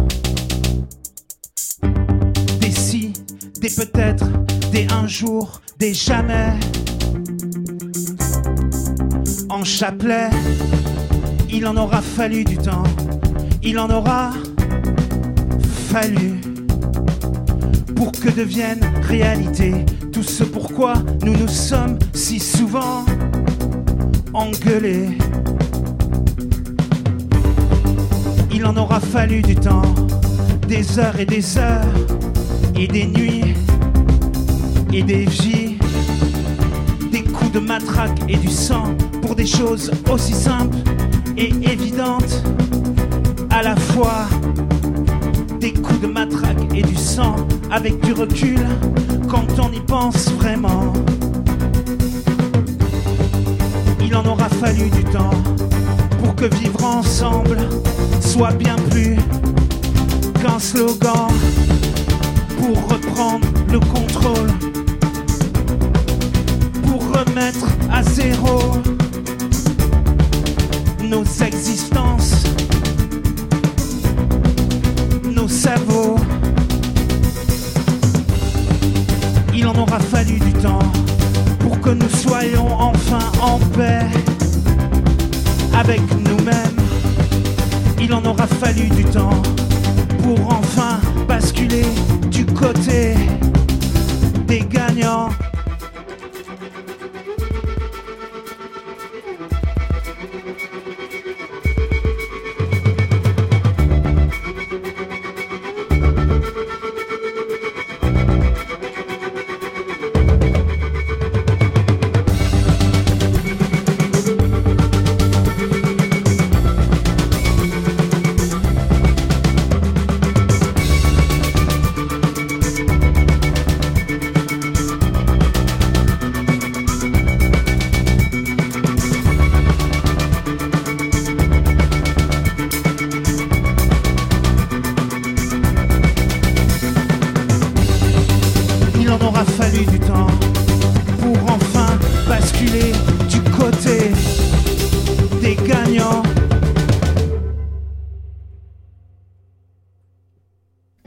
[2.62, 3.14] des si,
[3.60, 4.26] des peut-être,
[4.72, 6.54] des un jour, des jamais.
[9.50, 10.30] En chapelet,
[11.50, 12.84] il en aura fallu du temps,
[13.64, 14.32] il en aura
[15.92, 16.40] fallu
[17.96, 19.74] pour que devienne réalité
[20.14, 20.94] tout ce pourquoi
[21.26, 23.04] nous nous sommes si souvent
[24.34, 25.10] engueulés.
[28.54, 29.82] Il en aura fallu du temps,
[30.68, 31.94] des heures et des heures,
[32.76, 33.56] et des nuits,
[34.94, 35.78] et des vies,
[37.12, 40.78] des coups de matraque et du sang pour des choses aussi simples
[41.38, 42.44] et évidentes
[43.50, 44.28] à la fois
[45.60, 47.36] des coups de matraque et du sang
[47.72, 48.60] avec du recul
[49.34, 50.94] quand on y pense vraiment.
[54.00, 55.34] Il en aura fallu du temps
[56.20, 57.58] pour que vivre ensemble
[58.22, 59.16] soit bien plus
[60.40, 61.32] qu'un slogan
[62.60, 64.52] pour reprendre le contrôle,
[66.84, 68.60] pour remettre à zéro
[71.02, 72.44] nos existences
[75.48, 76.33] cerveau.
[79.64, 80.92] Il en aura fallu du temps
[81.62, 84.06] pour que nous soyons enfin en paix
[85.74, 86.86] avec nous-mêmes.
[87.98, 89.42] Il en aura fallu du temps
[90.22, 91.00] pour enfin
[91.30, 91.86] basculer
[92.30, 93.16] du côté
[94.48, 95.30] des gagnants.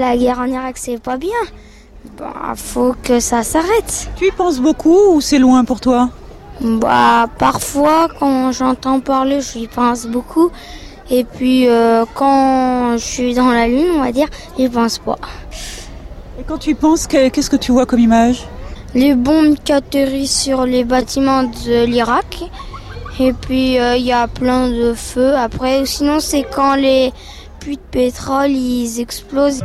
[0.08, 1.30] La guerre en Irak, c'est pas bien.
[2.18, 4.08] Bah, faut que ça s'arrête.
[4.16, 6.10] Tu y penses beaucoup ou c'est loin pour toi?
[6.60, 10.50] Bah, parfois, quand j'entends parler, j'y pense beaucoup.
[11.10, 15.18] Et puis, euh, quand je suis dans la lune, on va dire, j'y pense pas.
[16.38, 18.46] Et quand tu y penses, qu'est-ce que tu vois comme image?
[18.94, 22.44] Les bombes qui atterrissent sur les bâtiments de l'Irak.
[23.18, 25.34] Et puis, euh, il y a plein de feux.
[25.36, 27.12] Après, sinon, c'est quand les
[27.60, 29.62] puits de pétrole, ils explosent.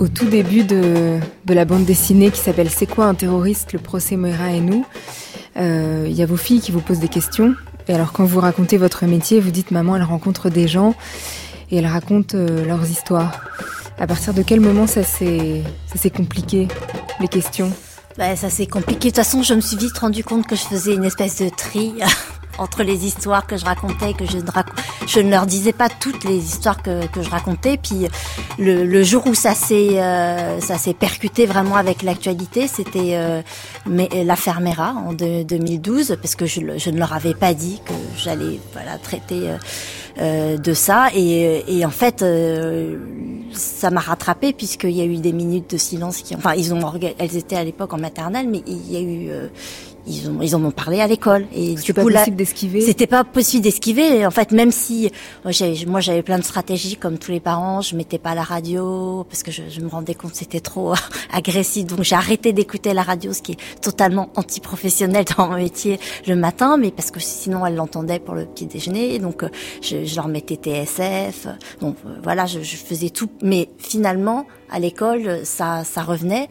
[0.00, 4.16] Au tout début de, la bande dessinée qui s'appelle C'est quoi un terroriste Le procès
[4.16, 4.84] Moira et nous,
[5.56, 7.54] euh, il y a vos filles qui vous posent des questions.
[7.86, 10.96] Et alors quand vous racontez votre métier, vous dites maman, elle rencontre des gens
[11.70, 13.40] et elle raconte euh, leurs histoires.
[14.00, 15.62] À partir de quel moment ça s'est
[16.12, 16.66] compliqué,
[17.20, 17.72] les questions?
[18.18, 19.10] Bah, Ça s'est compliqué.
[19.10, 21.48] De toute façon, je me suis vite rendu compte que je faisais une espèce de
[21.50, 21.94] tri
[22.58, 24.50] entre les histoires que je racontais, que je ne,
[25.06, 27.76] je ne leur disais pas toutes les histoires que, que je racontais.
[27.76, 28.06] Puis
[28.58, 33.42] le, le jour où ça s'est euh, ça s'est percuté vraiment avec l'actualité, c'était euh,
[33.86, 38.60] l'affaire Mera en 2012, parce que je, je, ne leur avais pas dit que j'allais
[38.72, 39.56] voilà traiter euh,
[40.18, 41.08] euh de ça.
[41.14, 42.98] Et, et en fait, euh,
[43.52, 46.80] ça m'a rattrapé puisqu'il y a eu des minutes de silence qui, enfin, ils ont,
[47.18, 49.30] elles étaient à l'époque en maternelle, mais il y a eu
[50.06, 51.46] ils ont ils en ont parlé à l'école.
[51.54, 52.80] Et du pas possible d'esquiver?
[52.80, 54.26] c'était pas possible d'esquiver.
[54.26, 55.10] En fait même si
[55.86, 59.42] moi j'avais plein de stratégies comme tous les parents je mettais pas la radio parce
[59.42, 60.94] que je, je me rendais compte que c'était trop
[61.32, 61.86] agressif.
[61.86, 66.36] Donc j'ai arrêté d'écouter la radio ce qui est totalement anti-professionnel dans mon métier le
[66.36, 69.18] matin mais parce que sinon elle l'entendait pour le petit déjeuner.
[69.18, 69.44] Donc
[69.80, 71.46] je, je leur mettais TSF
[71.80, 73.30] donc voilà je, je faisais tout.
[73.42, 76.48] Mais finalement à l'école ça ça revenait.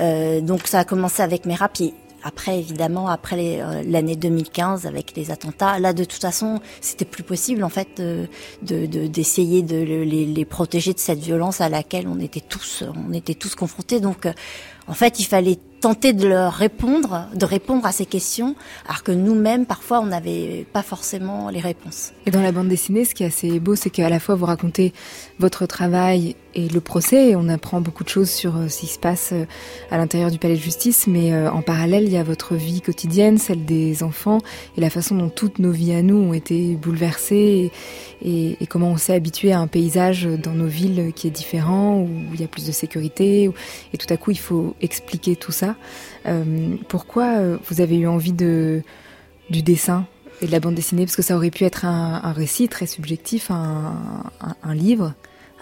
[0.00, 1.92] Euh, donc ça a commencé avec mes rapides
[2.24, 7.22] après, évidemment, après euh, l'année 2015 avec les attentats, là, de toute façon, c'était plus
[7.22, 8.26] possible en fait de
[8.62, 13.34] d'essayer de, les, les, protéger de cette violence à laquelle on était tous, on était
[13.34, 14.00] tous confrontés.
[14.00, 14.32] Donc, euh,
[14.86, 18.56] en fait, il fallait tenter de leur répondre, de répondre à ces questions,
[18.88, 22.12] alors que nous-mêmes, parfois, on n'avait pas forcément les réponses.
[22.24, 24.46] Et dans la bande dessinée, ce qui est assez beau, c'est qu'à la fois vous
[24.46, 24.94] racontez
[25.38, 28.86] votre travail et le procès, et on apprend beaucoup de choses sur euh, ce qui
[28.86, 29.44] se passe euh,
[29.90, 32.80] à l'intérieur du palais de justice, mais euh, en parallèle, il y a votre vie
[32.80, 34.38] quotidienne, celle des enfants,
[34.78, 37.72] et la façon dont toutes nos vies à nous ont été bouleversées,
[38.22, 41.98] et, et comment on s'est habitué à un paysage dans nos villes qui est différent,
[41.98, 43.50] où il y a plus de sécurité,
[43.92, 45.76] et tout à coup, il faut expliquer tout ça.
[46.26, 48.82] Euh, pourquoi euh, vous avez eu envie de,
[49.50, 50.06] du dessin
[50.40, 51.04] et de la bande dessinée?
[51.04, 55.14] Parce que ça aurait pu être un, récit très subjectif, un livre.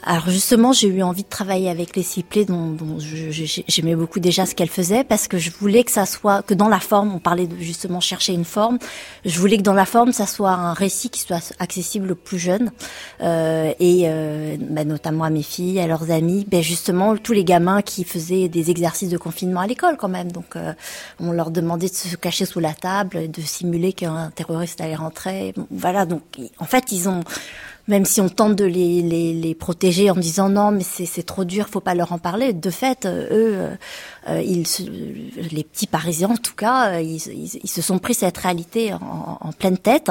[0.04, 4.46] Alors justement, j'ai eu envie de travailler avec les Ciplés, dont, dont j'aimais beaucoup déjà
[4.46, 7.20] ce qu'elle faisait, parce que je voulais que ça soit, que dans la forme, on
[7.20, 8.78] parlait de justement chercher une forme,
[9.24, 12.40] je voulais que dans la forme, ça soit un récit qui soit accessible aux plus
[12.40, 12.72] jeunes,
[13.20, 17.44] euh, et euh, bah, notamment à mes filles, à leurs amis, ben justement tous les
[17.44, 20.32] gamins qui faisaient des exercices de confinement à l'école quand même.
[20.32, 20.72] Donc euh,
[21.20, 25.54] on leur demandait de se cacher sous la table, de simuler qu'un terroriste allait rentrer.
[25.70, 26.22] Voilà, donc
[26.58, 27.22] en fait ils ont
[27.88, 31.44] même si on tente de les, les, les protéger en disant non mais c'est trop
[31.44, 32.52] dur, faut pas leur en parler.
[32.52, 33.74] De fait, euh, eux, euh,
[34.28, 34.66] euh, ils,
[35.50, 37.20] les petits Parisiens en tout cas, ils,
[37.62, 40.10] ils, se sont pris cette réalité en, en pleine tête.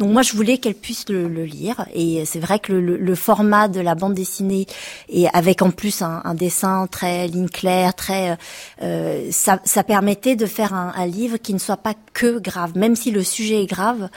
[0.00, 3.14] Donc moi je voulais qu'elle puisse le, le, lire et c'est vrai que le, le,
[3.14, 4.66] format de la bande dessinée
[5.10, 8.38] et avec en plus un, un dessin très ligne claire, très
[8.80, 12.78] euh, ça, ça, permettait de faire un, un, livre qui ne soit pas que grave,
[12.78, 14.08] même si le sujet est grave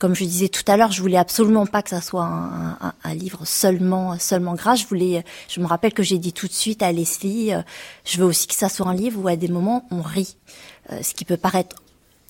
[0.00, 2.94] comme je disais tout à l'heure, je voulais absolument pas que ça soit un, un,
[3.04, 4.78] un, livre seulement seulement grave.
[4.78, 7.60] Je voulais, je me rappelle que j'ai dit tout de suite à Leslie, euh,
[8.04, 10.38] je veux aussi que ça soit un livre où à des moments on rit,
[10.90, 11.76] euh, ce qui peut paraître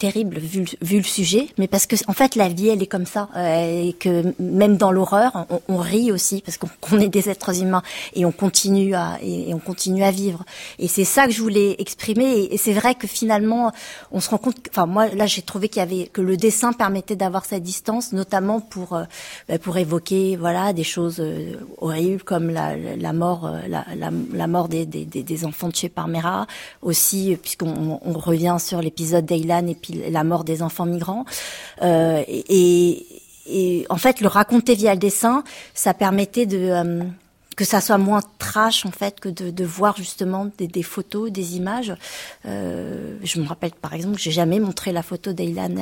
[0.00, 3.04] terrible vu, vu, le sujet, mais parce que en fait la vie elle est comme
[3.04, 7.28] ça euh, et que même dans l'horreur on, on, rit aussi parce qu'on est des
[7.28, 7.82] êtres humains
[8.14, 10.42] et on continue à et, on continue à vivre.
[10.78, 13.72] Et c'est ça que je voulais exprimer et, c'est vrai que finalement
[14.10, 16.72] on se rend compte enfin moi là j'ai trouvé qu'il y avait que le dessin
[16.72, 19.04] permettait d'avoir cette distance notamment pour euh,
[19.50, 24.10] bah, pour évoquer voilà des choses euh, horribles comme la, la mort euh, la, la,
[24.32, 26.46] la, mort des, des, des enfants tués par Mera
[26.80, 31.24] aussi puisqu'on on revient sur l'épisode d'Aylan et puis la mort des enfants migrants.
[31.82, 35.42] Euh, et, en fait, le raconter via le dessin,
[35.74, 37.02] ça permettait de euh,
[37.56, 41.94] que ça soit moins trash en fait que de, voir justement des, photos, des images.
[42.46, 45.74] Euh, je me rappelle par exemple que j'ai jamais montré la photo d'Aylan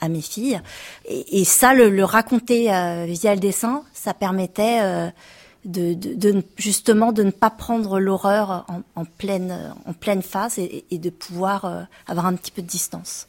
[0.00, 0.60] à, mes filles,
[1.06, 2.64] et, ça, le, raconter
[3.06, 5.12] via le dessin, ça permettait
[5.64, 11.64] de, justement de ne pas prendre l'horreur en, pleine en pleine face et, de pouvoir
[11.64, 13.26] euh, avoir un petit peu de distance.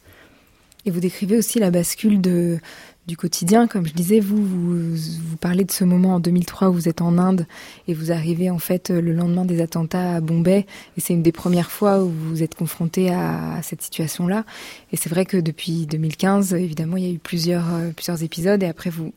[0.85, 2.59] Et vous décrivez aussi la bascule de
[3.07, 6.73] du quotidien, comme je disais, vous, vous, vous parlez de ce moment en 2003 où
[6.73, 7.45] vous êtes en Inde
[7.87, 10.65] et vous arrivez en fait le lendemain des attentats à Bombay
[10.97, 14.43] et c'est une des premières fois où vous êtes confronté à, cette situation-là.
[14.91, 18.61] Et c'est vrai que depuis 2015, évidemment, il y a eu plusieurs euh, plusieurs épisodes
[18.63, 19.13] et après vous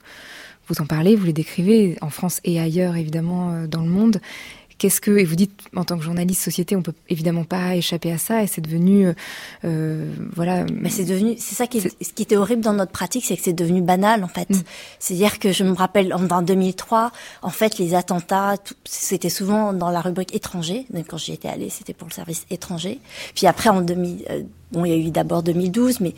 [0.68, 4.20] vous en parlez, vous les décrivez en France et ailleurs évidemment euh, dans le monde.
[4.78, 8.12] Qu'est-ce que et vous dites en tant que journaliste société, on peut évidemment pas échapper
[8.12, 9.12] à ça et c'est devenu euh,
[9.64, 10.66] euh voilà.
[10.72, 13.36] Mais c'est devenu c'est ça qui est, ce qui était horrible dans notre pratique, c'est
[13.36, 14.48] que c'est devenu banal en fait.
[14.48, 14.62] Mm.
[15.00, 17.10] C'est-à-dire que je me rappelle en, 2003,
[17.42, 18.54] en fait les attentats,
[18.84, 20.86] c'était souvent dans la rubrique étranger.
[20.90, 23.00] Donc quand j'y étais allée, c'était pour le service étranger.
[23.34, 26.14] Puis après en 2000, euh, bon il y a eu d'abord 2012, mais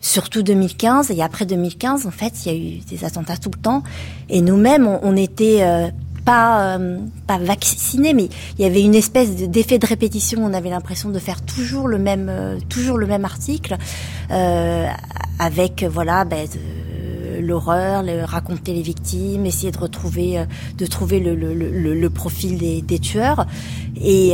[0.00, 3.60] surtout 2015 et après 2015 en fait il y a eu des attentats tout le
[3.60, 3.82] temps.
[4.28, 5.88] Et nous-mêmes on, on était euh,
[6.24, 8.28] pas euh, pas vaccinés mais
[8.58, 10.44] il y avait une espèce d'effet de répétition.
[10.44, 13.76] On avait l'impression de faire toujours le même euh, toujours le même article
[15.40, 16.46] avec voilà ben,
[17.40, 20.44] l'horreur, raconter les victimes, essayer de retrouver,
[20.76, 23.46] de trouver le, le, le, le profil des, des, tueurs.
[23.96, 24.32] Et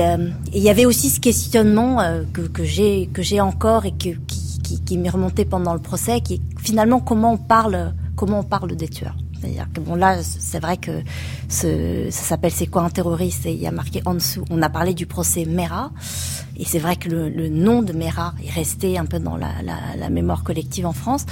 [0.52, 1.98] il y avait aussi ce questionnement
[2.32, 5.80] que, que j'ai que j'ai encore et que, qui, qui, qui m'est remonté pendant le
[5.80, 9.16] procès, qui est finalement comment on parle, comment on parle des tueurs.
[9.40, 11.02] C'est-à-dire que bon là, c'est vrai que
[11.48, 11.68] ça
[12.10, 13.46] s'appelle c'est quoi un terroriste?
[13.46, 14.44] Et il y a marqué en dessous.
[14.50, 15.92] On a parlé du procès Mera
[16.56, 20.42] et c'est vrai que le, nom de Mera est resté un peu dans la mémoire
[20.42, 21.26] collective en France.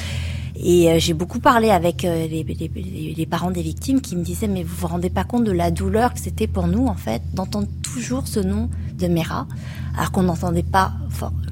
[0.56, 4.22] Et euh, j'ai beaucoup parlé avec euh, les, les, les, parents des victimes qui me
[4.22, 6.94] disaient mais vous vous rendez pas compte de la douleur que c'était pour nous en
[6.94, 9.46] fait d'entendre toujours ce nom de Mera
[9.96, 10.92] alors qu'on n'entendait pas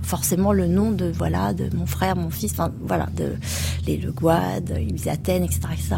[0.03, 3.34] forcément le nom de voilà de mon frère, mon fils, enfin voilà de
[3.86, 4.72] les Le Gouad,
[5.07, 5.96] Athènes, etc., etc.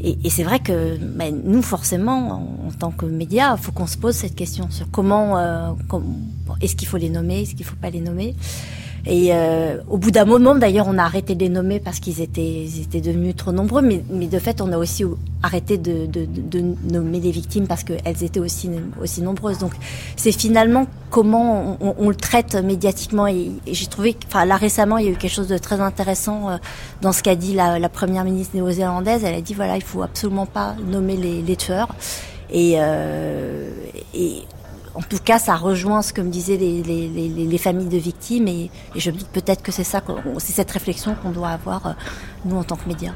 [0.00, 3.96] Et, et c'est vrai que ben, nous, forcément, en, tant que médias, faut qu'on se
[3.96, 5.72] pose cette question sur comment, euh,
[6.60, 8.36] est-ce qu'il faut les nommer, est-ce qu'il faut pas les nommer?
[9.06, 12.20] Et euh, au bout d'un moment, d'ailleurs, on a arrêté de les nommer parce qu'ils
[12.20, 13.82] étaient, ils étaient devenus trop nombreux.
[13.82, 15.04] Mais, mais, de fait, on a aussi
[15.42, 18.68] arrêté de, de, de nommer des victimes parce qu'elles étaient aussi,
[19.00, 19.58] aussi nombreuses.
[19.58, 19.72] Donc,
[20.16, 23.26] c'est finalement comment on, on, le traite médiatiquement.
[23.26, 26.50] Et, j'ai trouvé, enfin là récemment, il y a eu quelque chose de très intéressant
[26.50, 26.56] euh,
[27.00, 29.24] dans ce qu'a dit la, la, première ministre néo-zélandaise.
[29.24, 31.88] Elle a dit voilà, il faut absolument pas nommer les, les tueurs.
[32.50, 33.70] Et, euh,
[34.14, 34.42] et
[34.98, 37.98] en tout cas, ça rejoint ce que me disaient les, les, les, les familles de
[37.98, 40.02] victimes et, je me dis peut-être que c'est ça,
[40.38, 41.92] c'est cette réflexion qu'on doit avoir, euh,
[42.44, 43.14] nous, en tant que médias.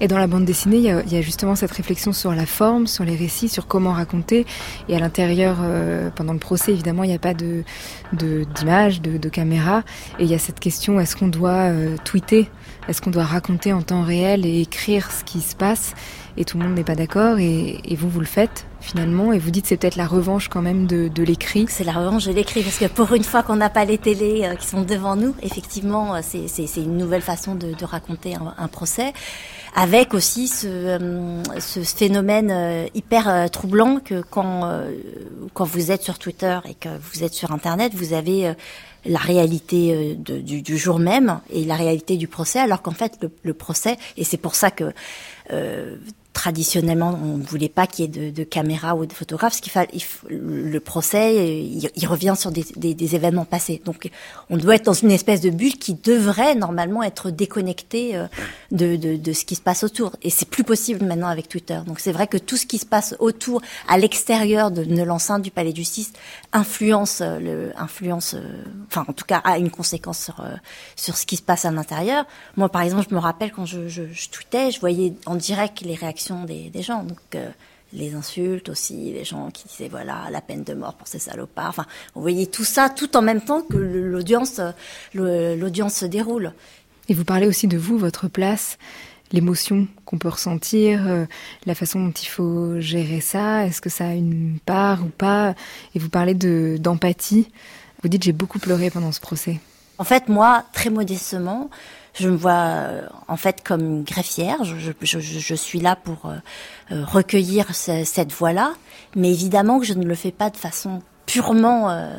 [0.00, 3.02] Et dans la bande dessinée, il y, a, justement cette réflexion sur la forme, sur
[3.02, 4.46] les récits, sur comment raconter.
[4.88, 7.64] Et à l'intérieur, euh, pendant le procès, évidemment, il n'y a pas de
[8.12, 9.82] d'image, de, caméra.
[10.20, 12.48] Et il y a cette question est-ce qu'on doit euh, tweeter?
[12.86, 15.94] Est-ce qu'on doit raconter en temps réel et écrire ce qui se passe?
[16.36, 17.40] Et tout le monde n'est pas d'accord.
[17.40, 18.67] Et, vous, vous le faites?
[18.80, 19.32] Finalement.
[19.32, 21.66] Et vous dites c'est peut-être la revanche quand même de, de l'écrit.
[21.68, 24.42] C'est la revanche de l'écrit parce que pour une fois qu'on n'a pas les télés
[24.44, 28.54] euh, qui sont devant nous, effectivement, euh, c'est une nouvelle façon de, de raconter un,
[28.56, 29.12] un, procès.
[29.74, 34.70] Avec aussi ce, euh, ce phénomène hyper troublant que quand,
[35.54, 38.52] quand vous êtes sur Twitter et que vous êtes sur Internet, vous avez
[39.04, 43.18] la réalité de, du, du, jour même et la réalité du procès, alors qu'en fait
[43.22, 44.92] le, le, procès, et c'est pour ça que
[45.52, 45.96] euh,
[46.38, 49.54] traditionnellement, on ne voulait pas qu'il y ait de, de caméras ou de photographes.
[49.54, 49.72] Ce qu'il
[50.30, 53.82] le procès, il, revient sur des, événements passés.
[53.84, 54.08] Donc,
[54.48, 58.28] on doit être dans une espèce de bulle qui devrait normalement être déconnectée euh,
[58.70, 60.12] de, ce qui se passe autour.
[60.22, 61.80] Et c'est plus possible maintenant avec Twitter.
[61.84, 65.50] Donc, c'est vrai que tout ce qui se passe autour, à l'extérieur de, l'enceinte du
[65.50, 66.12] Palais de Justice,
[66.52, 70.30] influence, euh, influence, euh, enfin, en tout cas, a une conséquence
[70.94, 72.26] sur ce qui se passe à l'intérieur.
[72.56, 75.96] Moi, par exemple, je me rappelle quand je, je tweetais, je voyais en direct les
[75.96, 77.02] réactions des, des gens.
[77.02, 77.50] Donc, euh,
[77.92, 81.70] les insultes aussi, les gens qui disaient voilà la peine de mort pour ces salopards.
[81.70, 84.60] Enfin, vous voyez tout ça tout en même temps que l'audience
[85.14, 86.52] l'audience se déroule.
[87.08, 88.76] Et vous parlez aussi de vous, votre place,
[89.32, 91.24] l'émotion qu'on peut ressentir, euh,
[91.64, 93.64] la façon dont il faut gérer ça.
[93.64, 95.54] Est-ce que ça a une part ou pas?
[95.94, 97.48] Et vous parlez de d'empathie.
[98.02, 99.60] Vous dites j'ai beaucoup pleuré pendant ce procès.
[99.96, 101.70] En fait, moi, très modestement,
[102.18, 104.64] je me vois euh, en fait comme greffière.
[104.64, 106.34] Je, suis là pour euh,
[106.92, 108.72] euh, recueillir ce, cette voix-là,
[109.16, 112.12] mais évidemment que je ne le fais pas de façon purement.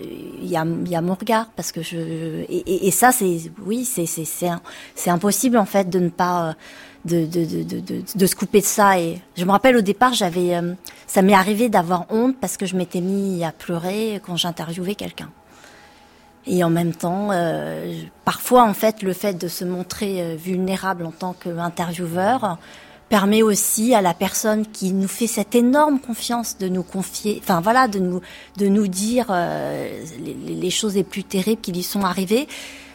[0.00, 5.10] Il y, a, mon regard parce que je et ça c'est oui c'est c'est c'est
[5.10, 6.56] impossible en fait de ne pas
[7.04, 8.98] de, de, de, de, de se couper de ça.
[8.98, 10.58] Et je me rappelle au départ, j'avais,
[11.06, 15.28] ça m'est arrivé d'avoir honte parce que je m'étais mis à pleurer quand j'interviewais quelqu'un.
[16.46, 21.06] Et en même temps, euh, parfois en fait, le fait de se montrer euh, vulnérable
[21.06, 22.58] en tant qu'intervieweur
[23.08, 27.60] permet aussi à la personne qui nous fait cette énorme confiance de nous confier, enfin
[27.60, 28.22] voilà, de nous
[28.56, 32.48] de nous dire euh, les, les, choses les plus terribles qui lui sont arrivées.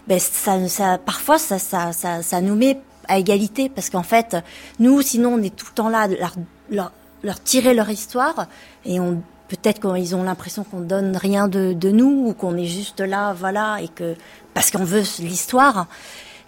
[0.07, 4.35] Ben ça, ça parfois ça, ça ça ça nous met à égalité parce qu'en fait
[4.79, 6.33] nous sinon on est tout le temps là leur,
[6.69, 6.91] leur,
[7.23, 8.47] leur tirer leur histoire
[8.85, 12.65] et on peut-être qu'ils ont l'impression qu'on donne rien de, de nous ou qu'on est
[12.65, 14.15] juste là voilà et que
[14.53, 15.87] parce qu'on veut l'histoire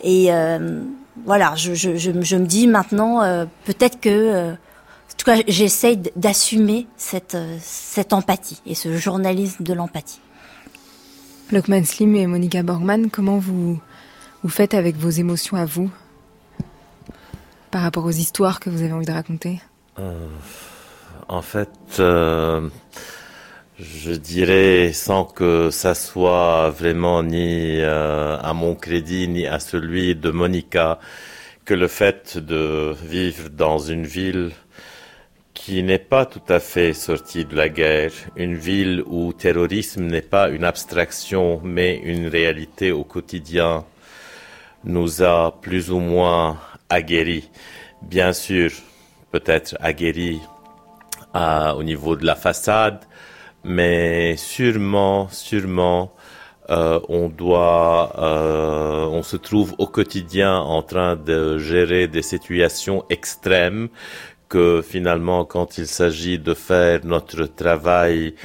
[0.01, 0.81] et euh,
[1.25, 5.97] voilà, je, je, je, me dis maintenant, euh, peut-être que, euh, en tout cas, j'essaye
[6.15, 10.21] d'assumer cette, cette empathie et ce journalisme de l'empathie.
[11.51, 13.79] Lokman Slim et Monica Borgman, comment vous,
[14.43, 15.89] vous faites avec vos émotions à vous
[17.71, 19.61] par rapport aux histoires que vous avez envie de raconter?
[21.29, 21.69] En fait,
[23.79, 30.15] je dirais sans que ça soit vraiment ni euh, à mon crédit ni à celui
[30.15, 30.99] de Monica
[31.65, 34.51] que le fait de vivre dans une ville
[35.53, 40.21] qui n'est pas tout à fait sortie de la guerre, une ville où terrorisme n'est
[40.21, 43.85] pas une abstraction mais une réalité au quotidien,
[44.83, 46.57] nous a plus ou moins
[46.89, 47.49] aguerris.
[48.01, 48.71] Bien sûr,
[49.31, 50.41] peut-être aguerris
[51.33, 52.99] à, au niveau de la façade,
[53.63, 56.11] mais sûrement, sûrement,
[56.69, 63.03] euh, on doit, euh, on se trouve au quotidien en train de gérer des situations
[63.09, 63.89] extrêmes
[64.49, 68.35] que finalement, quand il s'agit de faire notre travail,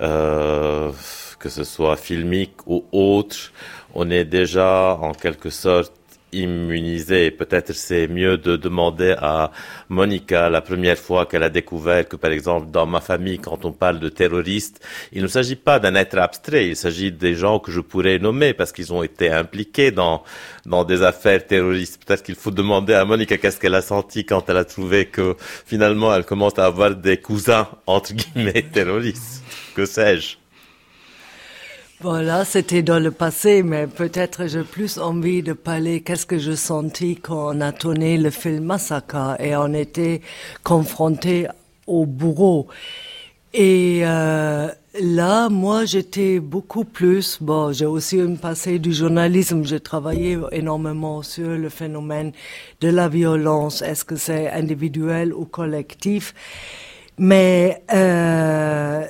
[0.00, 0.90] euh,
[1.38, 3.52] que ce soit filmique ou autre,
[3.94, 5.92] on est déjà en quelque sorte
[6.32, 7.30] immunisé.
[7.30, 9.50] Peut-être c'est mieux de demander à
[9.88, 13.72] Monica la première fois qu'elle a découvert que, par exemple, dans ma famille, quand on
[13.72, 17.70] parle de terroristes, il ne s'agit pas d'un être abstrait, il s'agit des gens que
[17.70, 20.22] je pourrais nommer parce qu'ils ont été impliqués dans,
[20.66, 22.04] dans des affaires terroristes.
[22.04, 25.36] Peut-être qu'il faut demander à Monica qu'est-ce qu'elle a senti quand elle a trouvé que
[25.66, 29.42] finalement elle commence à avoir des cousins, entre guillemets, terroristes.
[29.74, 30.36] Que sais-je?
[32.02, 36.52] Voilà, c'était dans le passé, mais peut-être j'ai plus envie de parler qu'est-ce que je
[36.52, 40.22] sentis quand on a tourné le film Massacre et on était
[40.64, 41.46] confronté
[41.86, 42.68] au bourreau.
[43.52, 47.36] Et euh, là, moi, j'étais beaucoup plus.
[47.42, 49.62] Bon, j'ai aussi un passé du journalisme.
[49.64, 52.32] J'ai travaillé énormément sur le phénomène
[52.80, 53.82] de la violence.
[53.82, 56.34] Est-ce que c'est individuel ou collectif
[57.18, 59.04] Mais euh,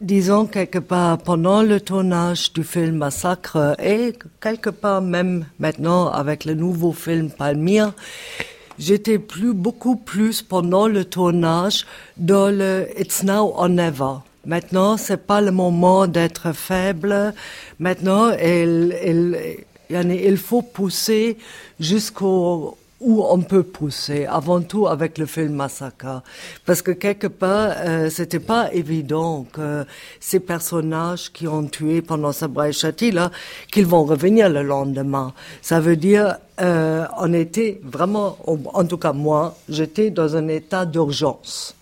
[0.00, 6.44] disons quelque part pendant le tournage du film Massacre et quelque part même maintenant avec
[6.44, 7.92] le nouveau film Palmyre,
[8.78, 11.86] j'étais plus beaucoup plus pendant le tournage
[12.16, 14.16] dans le It's Now or Never.
[14.44, 17.34] Maintenant, c'est pas le moment d'être faible.
[17.80, 19.56] Maintenant, il, il,
[19.90, 21.36] il faut pousser
[21.80, 26.22] jusqu'au où on peut pousser, avant tout avec le film Massacre,
[26.64, 29.84] parce que quelque part, euh, c'était pas évident que
[30.18, 33.30] ces personnages qui ont tué pendant ce châti là,
[33.70, 35.34] qu'ils vont revenir le lendemain.
[35.60, 40.86] Ça veut dire, euh, on était vraiment, en tout cas moi, j'étais dans un état
[40.86, 41.74] d'urgence.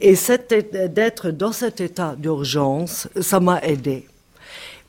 [0.00, 0.14] Et
[0.88, 4.06] d'être dans cet état d'urgence, ça m'a aidé.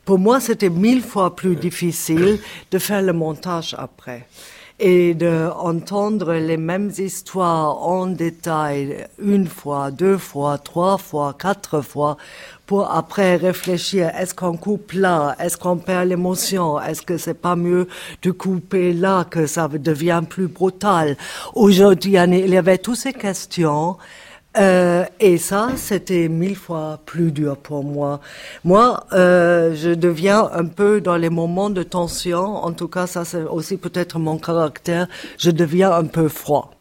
[0.03, 2.39] Pour moi, c'était mille fois plus difficile
[2.69, 4.27] de faire le montage après
[4.79, 12.17] et d'entendre les mêmes histoires en détail une fois, deux fois, trois fois, quatre fois
[12.65, 17.55] pour après réfléchir, est-ce qu'on coupe là, est-ce qu'on perd l'émotion, est-ce que c'est pas
[17.55, 17.87] mieux
[18.23, 21.15] de couper là que ça devient plus brutal?
[21.53, 23.97] Aujourd'hui, il y avait toutes ces questions
[24.57, 28.19] euh, et ça, c'était mille fois plus dur pour moi.
[28.63, 33.25] Moi, euh, je deviens un peu dans les moments de tension, en tout cas, ça
[33.25, 36.71] c'est aussi peut-être mon caractère, je deviens un peu froid.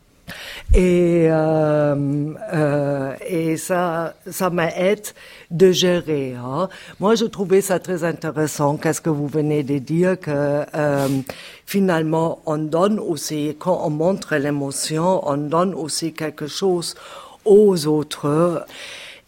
[0.72, 5.06] Et, euh, euh, et ça, ça m'aide
[5.50, 6.34] de gérer.
[6.34, 6.68] Hein.
[6.98, 8.76] Moi, je trouvais ça très intéressant.
[8.76, 11.08] Qu'est-ce que vous venez de dire que euh,
[11.66, 16.94] finalement, on donne aussi, quand on montre l'émotion, on donne aussi quelque chose
[17.44, 18.66] aux autres.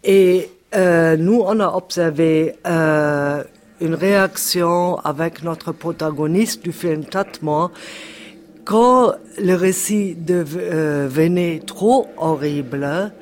[0.04, 3.42] Et euh, nous, on a observé euh,
[3.80, 7.70] une réaction avec notre protagoniste du film Tatman
[8.66, 13.12] quand le récit devenait trop horrible,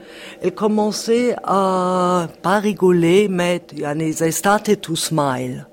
[0.42, 5.66] elle commençait à pas rigoler, mais they started to smile.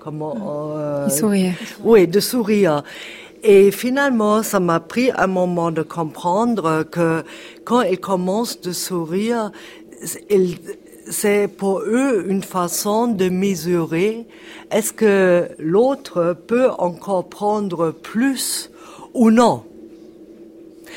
[0.00, 0.34] Comment,
[0.76, 1.54] euh, Il souriait.
[1.84, 2.82] Oui, de sourire.
[3.44, 7.24] Et finalement, ça m'a pris un moment de comprendre que
[7.64, 9.50] quand ils commencent de sourire,
[11.10, 14.26] c'est pour eux une façon de mesurer
[14.70, 18.70] est-ce que l'autre peut encore prendre plus
[19.12, 19.64] ou non.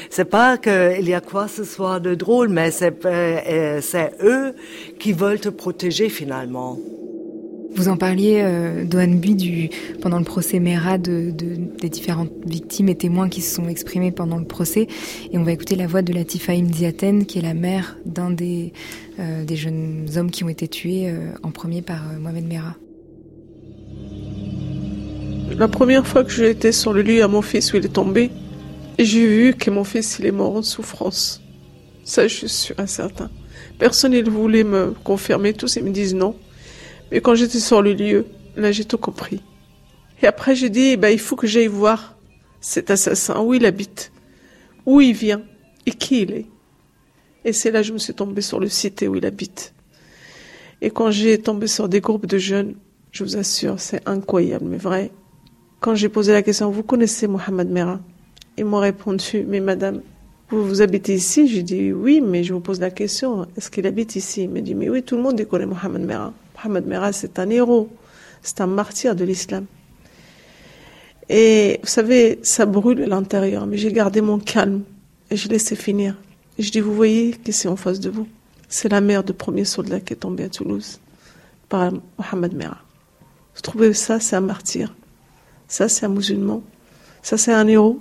[0.09, 4.53] C'est pas qu'il y a quoi ce soit de drôle, mais c'est euh, c'est eux
[4.99, 6.77] qui veulent te protéger finalement.
[7.75, 9.69] Vous en parliez, euh, Dohan Bui, du,
[10.01, 14.11] pendant le procès Mera, de, de, des différentes victimes et témoins qui se sont exprimés
[14.11, 14.87] pendant le procès.
[15.33, 18.71] Et on va écouter la voix de Latifa Imdiaten, qui est la mère d'un des,
[19.19, 22.75] euh, des jeunes hommes qui ont été tués euh, en premier par euh, Mohamed Mera.
[25.57, 28.29] La première fois que été sur le lieu à mon fils où il est tombé,
[28.99, 31.41] j'ai vu que mon fils il est mort en souffrance.
[32.05, 33.29] Ça, je suis incertain.
[33.79, 36.35] Personne ne voulait me confirmer, tous ils me disent non.
[37.11, 38.25] Mais quand j'étais sur le lieu,
[38.55, 39.41] là j'ai tout compris.
[40.21, 42.15] Et après j'ai dit, bah, il faut que j'aille voir
[42.61, 44.11] cet assassin, où il habite,
[44.85, 45.43] où il vient
[45.85, 46.45] et qui il est.
[47.43, 49.73] Et c'est là que je me suis tombée sur le site où il habite.
[50.81, 52.75] Et quand j'ai tombé sur des groupes de jeunes,
[53.11, 55.11] je vous assure, c'est incroyable, mais vrai.
[55.79, 57.99] Quand j'ai posé la question, vous connaissez Mohamed Mera
[58.57, 60.01] Ils m'ont répondu, mais madame,
[60.49, 61.47] vous, vous habitez ici?
[61.47, 64.43] J'ai dit, oui, mais je vous pose la question, est-ce qu'il habite ici?
[64.43, 66.33] Il m'a dit, mais oui, tout le monde connaît Mohamed Mera.
[66.65, 67.89] Mohamed Merah, c'est un héros,
[68.41, 69.65] c'est un martyr de l'islam.
[71.29, 74.81] Et vous savez, ça brûle à l'intérieur, mais j'ai gardé mon calme
[75.29, 76.15] et je laissé finir.
[76.57, 78.27] Et je dis, vous voyez qui c'est en face de vous?
[78.67, 80.99] C'est la mère du premier soldat qui est tombé à Toulouse
[81.69, 82.81] par Mohamed Merah.
[83.55, 84.93] Vous trouvez ça, c'est un martyr.
[85.67, 86.63] Ça, c'est un musulman.
[87.21, 87.99] Ça, c'est un héros.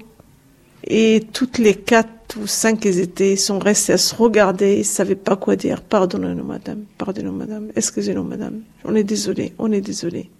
[0.85, 5.15] Et toutes les quatre ou cinq qu'ils étaient, sont restés à se regarder, ils savaient
[5.15, 5.83] pas quoi dire.
[5.83, 6.85] Pardonnez-nous, madame.
[6.99, 7.71] Pardonnez-nous, madame.
[7.77, 8.63] Excusez-nous, madame.
[8.85, 9.53] On est désolé.
[9.59, 10.31] On est désolé.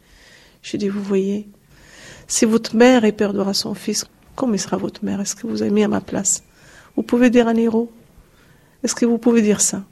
[0.63, 1.47] J'ai dit, vous voyez,
[2.27, 5.21] si votre mère éperdera son fils, comment sera votre mère?
[5.21, 6.43] Est-ce que vous avez mis à ma place?
[6.97, 7.91] Vous pouvez dire un héros?
[8.83, 9.85] Est-ce que vous pouvez dire ça?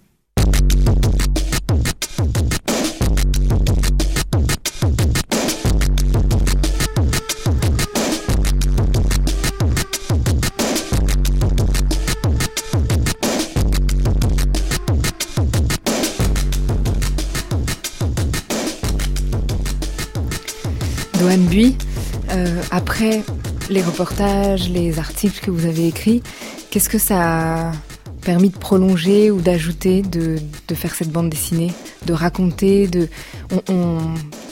[23.02, 23.24] Après
[23.68, 26.22] les reportages, les articles que vous avez écrits,
[26.70, 27.72] qu'est-ce que ça a
[28.20, 30.38] permis de prolonger ou d'ajouter, de,
[30.72, 31.72] faire cette bande dessinée,
[32.06, 33.08] de raconter, de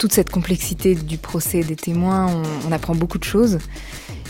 [0.01, 2.27] toute cette complexité du procès des témoins,
[2.67, 3.59] on, apprend beaucoup de choses.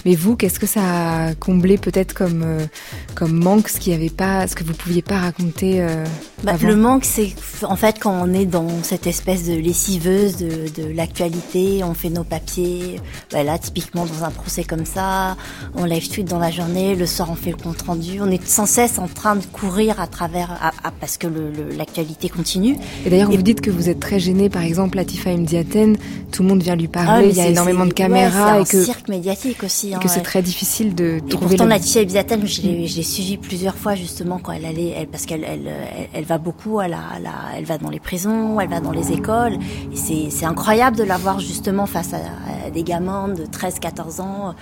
[0.05, 0.83] Mais vous, qu'est-ce que ça
[1.29, 5.19] a comblé peut-être comme euh, manque, ce qui avait pas, ce que vous pouviez pas
[5.19, 6.05] raconter euh,
[6.43, 10.69] bah, Le manque, c'est en fait quand on est dans cette espèce de lessiveuse de,
[10.83, 13.01] de l'actualité, on fait nos papiers.
[13.33, 15.37] Bah, là, typiquement dans un procès comme ça,
[15.75, 18.21] on live tweet dans la journée, le soir on fait le compte rendu.
[18.21, 21.27] On est sans cesse en train de courir à travers, à, à, parce que
[21.77, 22.77] l'actualité continue.
[23.05, 25.97] Et d'ailleurs, vous dites que vous êtes très gêné, par exemple, Latifa Mdiaten,
[26.33, 28.65] tout le monde vient lui parler, ah, il y a énormément de caméras ouais, et
[28.65, 29.93] que cirque médiatique aussi.
[29.93, 31.57] Et que c'est très difficile de et trouver.
[31.57, 31.67] Pourtant.
[31.67, 35.27] Laetitia Ibizaten, je l'ai, je l'ai suivie plusieurs fois justement quand elle allait, elle, parce
[35.27, 38.59] qu'elle, elle, elle, elle, va beaucoup, elle, a, elle, a, elle va dans les prisons,
[38.61, 39.59] elle va dans les écoles.
[39.95, 42.19] C'est, incroyable de la voir justement face à,
[42.67, 44.55] à des gamins de 13, 14 ans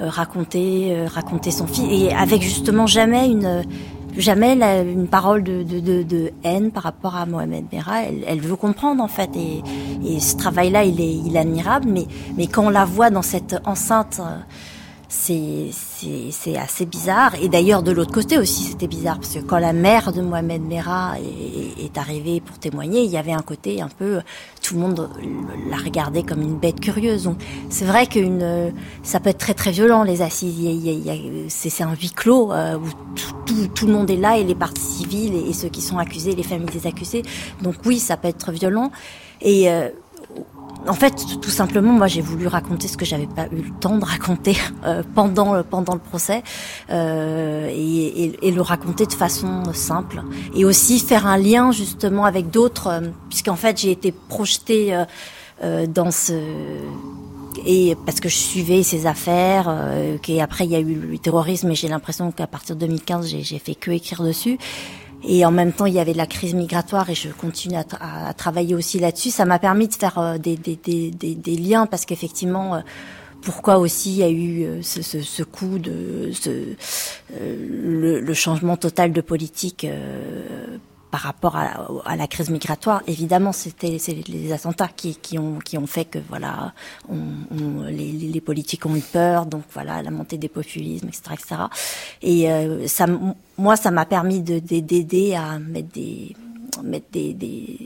[0.00, 3.62] euh, raconter, euh, raconter son fils et avec justement jamais une
[4.16, 8.02] jamais la, une parole de, haine par rapport à Mohamed Merah.
[8.26, 11.88] Elle, veut comprendre en fait, et, ce travail-là, il est, admirable.
[11.88, 12.06] Mais,
[12.36, 14.20] mais quand on la voit dans cette enceinte,
[15.08, 17.34] c'est c'est assez bizarre.
[17.40, 20.62] Et d'ailleurs, de l'autre côté aussi, c'était bizarre parce que quand la mère de Mohamed
[20.62, 24.20] Merah est, est, arrivée pour témoigner, il y avait un côté un peu,
[24.62, 25.08] tout le monde
[25.70, 27.24] la regardait comme une bête curieuse.
[27.24, 27.38] Donc,
[27.70, 28.20] c'est vrai que
[29.02, 30.68] ça peut être très très violent les assises.
[31.48, 34.54] C'est un huis clos euh, où tout, tout, tout, le monde est là et les
[34.54, 37.22] parties civiles et, et, ceux qui sont accusés, les familles des accusés.
[37.62, 38.90] Donc oui, ça peut être violent.
[39.40, 39.90] Et euh,
[40.86, 43.98] en fait, tout simplement, moi, j'ai voulu raconter ce que j'avais pas eu le temps
[43.98, 46.42] de raconter euh, pendant pendant le procès
[46.90, 50.22] euh, et, et, et, le raconter de façon simple
[50.54, 54.94] et aussi faire un lien justement avec d'autres, euh, puisqu'en fait, j'ai été projetée
[55.62, 56.34] euh, dans ce
[57.66, 61.70] et parce que je suivais ces affaires, euh, qu'après il y a eu le terrorisme,
[61.70, 64.58] et j'ai l'impression qu'à partir de 2015, j'ai fait que écrire dessus.
[65.26, 68.74] Et en même temps, il y avait la crise migratoire et je continue à travailler
[68.74, 69.30] aussi là-dessus.
[69.30, 72.80] Ça m'a permis de faire euh, des, des, des, des, liens parce qu'effectivement, euh,
[73.40, 76.74] pourquoi aussi il y a eu euh, ce, ce, ce coup de ce,
[77.40, 79.86] le, le, changement total de politique
[81.14, 86.72] par rapport à, la crise migratoire, évidemment, c'était les attentats qui, ont, fait que voilà,
[87.08, 91.54] les, politiques ont eu peur, donc voilà, la montée des populismes, etc., etc.
[92.20, 93.06] Et euh, ça,
[93.56, 96.34] moi, ça m'a permis d'aider de, à mettre des,
[96.82, 97.78] mettre des, des,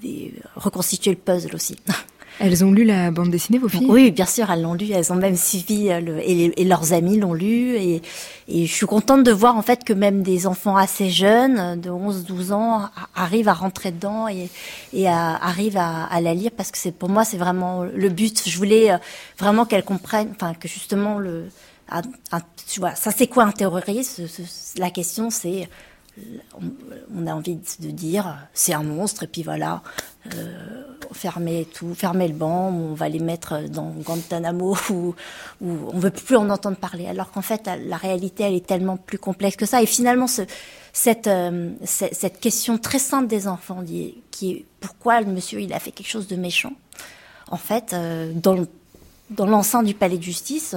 [0.00, 1.74] des, reconstituer le puzzle aussi.
[2.38, 3.86] Elles ont lu la bande dessinée, vos filles?
[3.88, 4.90] Oui, bien sûr, elles l'ont lu.
[4.92, 7.76] Elles ont même suivi, le, et, leurs amis l'ont lu.
[7.76, 8.02] Et,
[8.48, 12.52] je suis contente de voir en fait que même des enfants assez jeunes, de 11-12
[12.52, 14.48] ans, arrivent à rentrer dedans et,
[15.08, 18.48] arrivent à, la lire parce que c'est pour moi c'est vraiment le but.
[18.48, 18.90] Je voulais
[19.38, 21.46] vraiment qu'elles comprennent, enfin que justement le,
[22.68, 24.22] tu ça c'est quoi un terroriste?
[24.78, 25.68] La question c'est
[27.14, 29.82] on a envie de dire c'est un monstre et puis voilà
[30.34, 35.14] euh, fermer tout fermer le banc on va les mettre dans Guantanamo où,
[35.60, 38.96] où on veut plus en entendre parler alors qu'en fait la réalité elle est tellement
[38.96, 39.82] plus complexe que ça.
[39.82, 40.26] Et finalement
[41.26, 43.84] euh, cette question très simple des enfants
[44.30, 46.72] qui est pourquoi le monsieur il a fait quelque chose de méchant
[47.50, 50.74] en fait euh, dans l'enceinte du palais de justice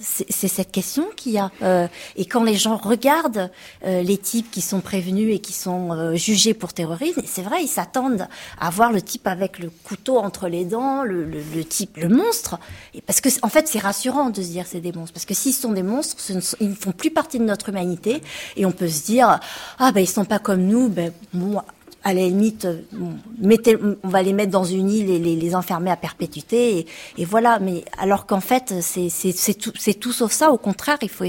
[0.00, 1.50] c'est cette question qu'il y a.
[1.62, 1.86] Euh,
[2.16, 3.50] et quand les gens regardent
[3.84, 7.62] euh, les types qui sont prévenus et qui sont euh, jugés pour terrorisme, c'est vrai,
[7.62, 8.26] ils s'attendent
[8.58, 12.58] à voir le type avec le couteau entre les dents, le, le, type, le monstre.
[12.94, 15.34] Et parce que en fait, c'est rassurant de se dire c'est des monstres, parce que
[15.34, 16.16] s'ils sont des monstres,
[16.60, 18.20] ils ne font plus partie de notre humanité,
[18.56, 19.40] et on peut se dire
[19.78, 21.64] ah ben ils sont pas comme nous, ben moi
[22.04, 26.86] à la limite, on va les mettre dans une île et les, enfermer à perpétuité,
[27.16, 27.58] et, voilà.
[27.58, 30.50] Mais alors qu'en fait, c'est tout, sauf ça.
[30.50, 31.24] Au contraire, il faut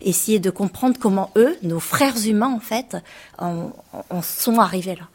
[0.00, 2.96] essayer de comprendre comment eux, nos frères humains, en fait,
[3.38, 3.72] en,
[4.22, 5.08] sont arrivés là.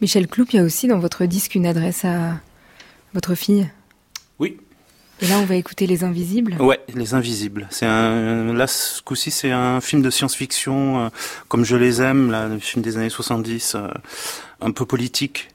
[0.00, 2.40] Michel Cloup, il y a aussi dans votre disque une adresse à
[3.14, 3.68] votre fille?
[5.20, 6.56] Et là, on va écouter Les Invisibles.
[6.60, 7.66] Ouais, Les Invisibles.
[7.70, 11.08] C'est un, là, ce coup-ci, c'est un film de science-fiction, euh,
[11.48, 13.88] comme je les aime, là, un film des années 70, euh,
[14.60, 15.48] un peu politique.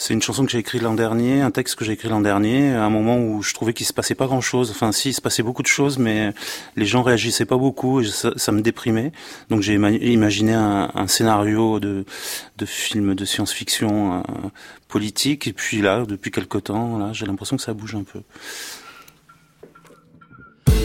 [0.00, 2.72] C'est une chanson que j'ai écrite l'an dernier, un texte que j'ai écrit l'an dernier,
[2.72, 4.70] à un moment où je trouvais qu'il se passait pas grand chose.
[4.70, 6.32] Enfin, si, il se passait beaucoup de choses, mais
[6.76, 9.10] les gens réagissaient pas beaucoup et ça, me déprimait.
[9.50, 12.04] Donc j'ai imaginé un, scénario de,
[12.58, 14.22] de film de science-fiction euh,
[14.86, 15.48] politique.
[15.48, 18.20] Et puis là, depuis quelque temps, là, j'ai l'impression que ça bouge un peu.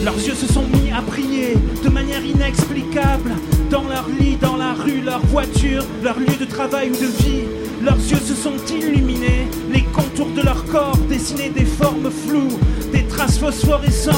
[0.04, 3.32] Leurs yeux se sont mis à prier de manière inexplicable.
[3.70, 7.44] Dans leur lit, dans la rue, leur voiture, leur lieu de travail ou de vie.
[7.82, 12.58] Leurs yeux se sont illuminés, les contours de leur corps dessinaient des formes floues,
[12.92, 14.14] des traces phosphorescentes.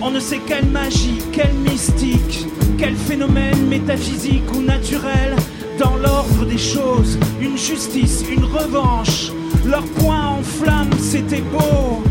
[0.00, 2.46] On ne sait quelle magie, quelle mystique,
[2.78, 5.34] quel phénomène métaphysique ou naturel,
[5.78, 9.30] dans l'ordre des choses, une justice, une revanche.
[9.66, 12.02] Leur poing en flamme, c'était beau.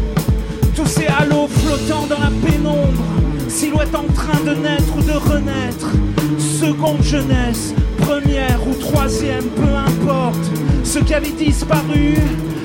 [1.75, 3.03] Flottant dans la pénombre,
[3.49, 5.91] silhouette en train de naître ou de renaître.
[6.37, 10.39] Seconde jeunesse, première ou troisième, peu importe.
[10.85, 12.15] Ce qui avait disparu,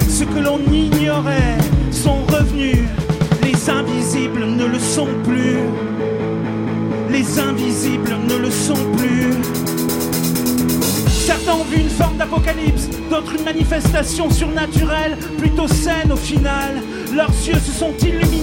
[0.08, 1.58] ce que l'on ignorait,
[1.90, 2.84] sont revenus.
[3.42, 5.58] Les invisibles ne le sont plus.
[7.10, 9.34] Les invisibles ne le sont plus.
[11.08, 16.82] Certains ont vu une forme d'apocalypse, d'autres une manifestation surnaturelle, plutôt saine au final.
[17.14, 18.39] Leurs yeux se sont illuminés,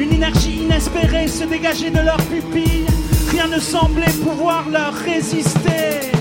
[0.00, 2.86] une énergie inespérée se dégageait de leurs pupilles.
[3.30, 6.12] Rien ne semblait pouvoir leur résister.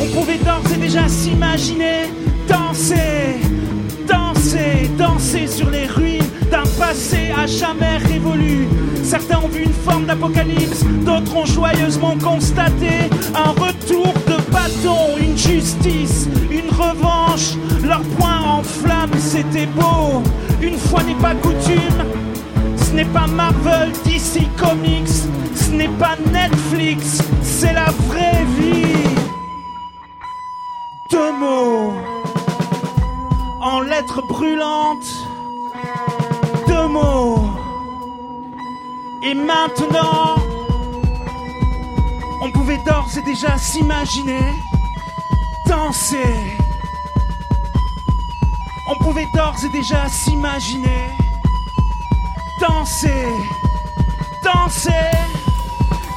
[0.00, 2.10] On pouvait d'ores et déjà s'imaginer
[2.48, 3.38] danser,
[4.08, 8.66] danser, danser sur les ruines d'un passé à jamais révolu.
[9.02, 15.36] Certains ont vu une forme d'apocalypse, d'autres ont joyeusement constaté un retour de bâton, une
[15.36, 17.54] justice, une revanche.
[17.84, 20.22] Leur poing en flamme, c'était beau.
[20.60, 22.04] Une fois n'est pas coutume,
[22.90, 25.08] ce n'est pas Marvel, DC Comics,
[25.54, 28.84] ce n'est pas Netflix, c'est la vraie vie.
[31.08, 31.92] Deux mots
[33.60, 35.06] en lettres brûlantes
[36.66, 37.50] deux mots.
[39.22, 40.34] Et maintenant,
[42.42, 44.40] on pouvait d'ores et déjà s'imaginer
[45.68, 46.34] danser.
[48.88, 51.06] On pouvait d'ores et déjà s'imaginer
[52.60, 53.26] danser,
[54.42, 55.10] danser,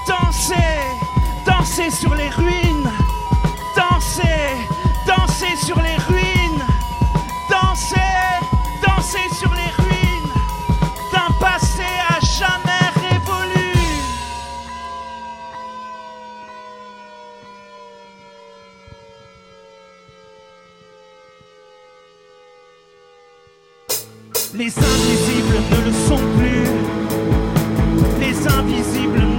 [0.06, 0.56] danser,
[1.46, 2.92] danser sur les ruines,
[3.76, 4.68] danser,
[5.08, 6.03] danser sur les ruines,
[24.56, 26.68] Les invisibles ne le sont plus.
[28.20, 29.33] Les invisibles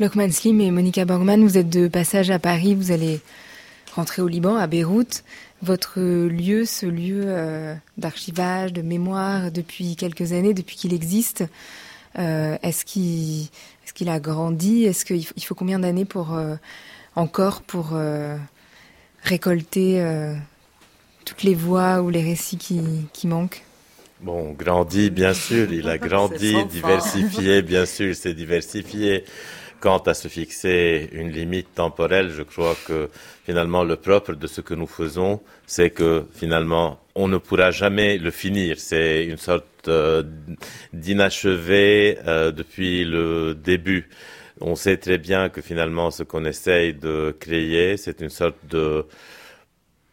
[0.00, 3.18] Lockman Slim et Monica Borgman, vous êtes de passage à Paris, vous allez
[3.96, 5.24] rentrer au Liban, à Beyrouth.
[5.60, 11.42] Votre lieu, ce lieu euh, d'archivage, de mémoire, depuis quelques années, depuis qu'il existe,
[12.16, 13.48] euh, est-ce qu'il
[14.06, 14.84] est a grandi?
[14.84, 16.54] Est-ce qu'il faut, il faut combien d'années pour euh,
[17.16, 17.98] encore pour
[19.24, 20.00] récolter
[21.24, 22.80] toutes les voix ou les récits qui,
[23.12, 23.64] qui manquent?
[24.20, 29.24] Bon, grandi, bien sûr, il a grandi, diversifié, bien sûr, c'est diversifié.
[29.80, 33.08] Quant à se fixer une limite temporelle, je crois que
[33.44, 38.18] finalement le propre de ce que nous faisons, c'est que finalement on ne pourra jamais
[38.18, 38.80] le finir.
[38.80, 40.24] C'est une sorte euh,
[40.92, 44.08] d'inachevé euh, depuis le début.
[44.60, 49.06] On sait très bien que finalement ce qu'on essaye de créer, c'est une sorte de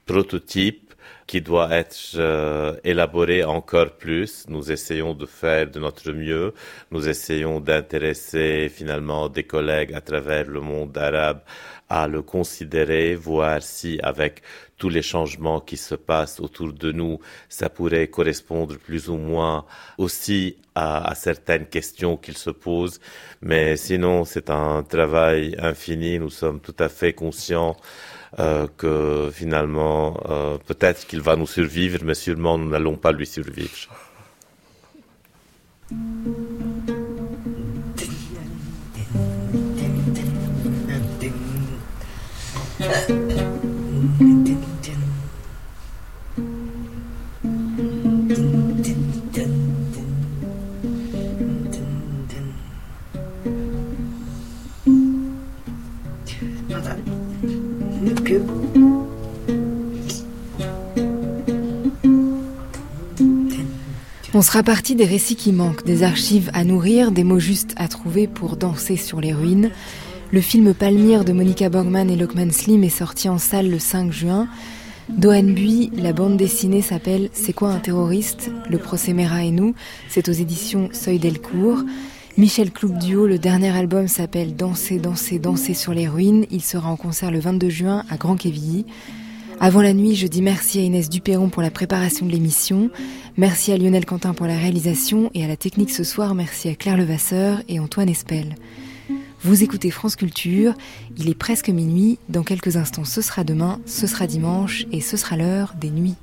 [0.05, 0.84] prototype
[1.28, 4.45] qui doit être euh, élaboré encore plus.
[4.47, 6.53] Nous essayons de faire de notre mieux.
[6.91, 11.41] Nous essayons d'intéresser finalement des collègues à travers le monde arabe
[11.89, 14.41] à le considérer, voir si avec
[14.78, 19.65] tous les changements qui se passent autour de nous, ça pourrait correspondre plus ou moins
[19.97, 22.99] aussi à, à certaines questions qu'ils se posent.
[23.41, 26.19] Mais sinon, c'est un travail infini.
[26.19, 27.78] Nous sommes tout à fait conscients
[28.39, 33.25] euh, que finalement, euh, peut-être qu'il va nous survivre, mais sûrement nous n'allons pas lui
[33.25, 33.89] survivre.
[64.34, 67.88] On sera parti des récits qui manquent, des archives à nourrir, des mots justes à
[67.88, 69.72] trouver pour danser sur les ruines.
[70.32, 74.12] Le film Palmyre de Monica Borgman et Lockman Slim est sorti en salle le 5
[74.12, 74.49] juin.
[75.08, 78.51] Bui, la bande dessinée s'appelle C'est quoi un terroriste?
[78.70, 79.74] Le procès Mera et nous.
[80.10, 81.84] C'est aux éditions Seuil Delcourt.
[82.38, 86.45] Michel Cloup Duo, le dernier album s'appelle Danser, danser, danser sur les ruines.
[86.51, 88.86] Il sera en concert le 22 juin à Grand Quevilly.
[89.61, 92.89] Avant la nuit, je dis merci à Inès Duperron pour la préparation de l'émission,
[93.38, 96.75] merci à Lionel Quentin pour la réalisation et à la technique ce soir, merci à
[96.75, 98.55] Claire Levasseur et Antoine Espel.
[99.41, 100.73] Vous écoutez France Culture,
[101.17, 105.15] il est presque minuit, dans quelques instants ce sera demain, ce sera dimanche et ce
[105.15, 106.15] sera l'heure des nuits.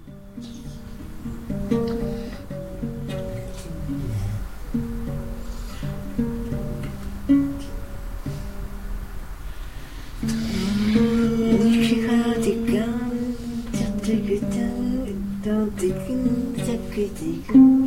[17.02, 17.81] Dun,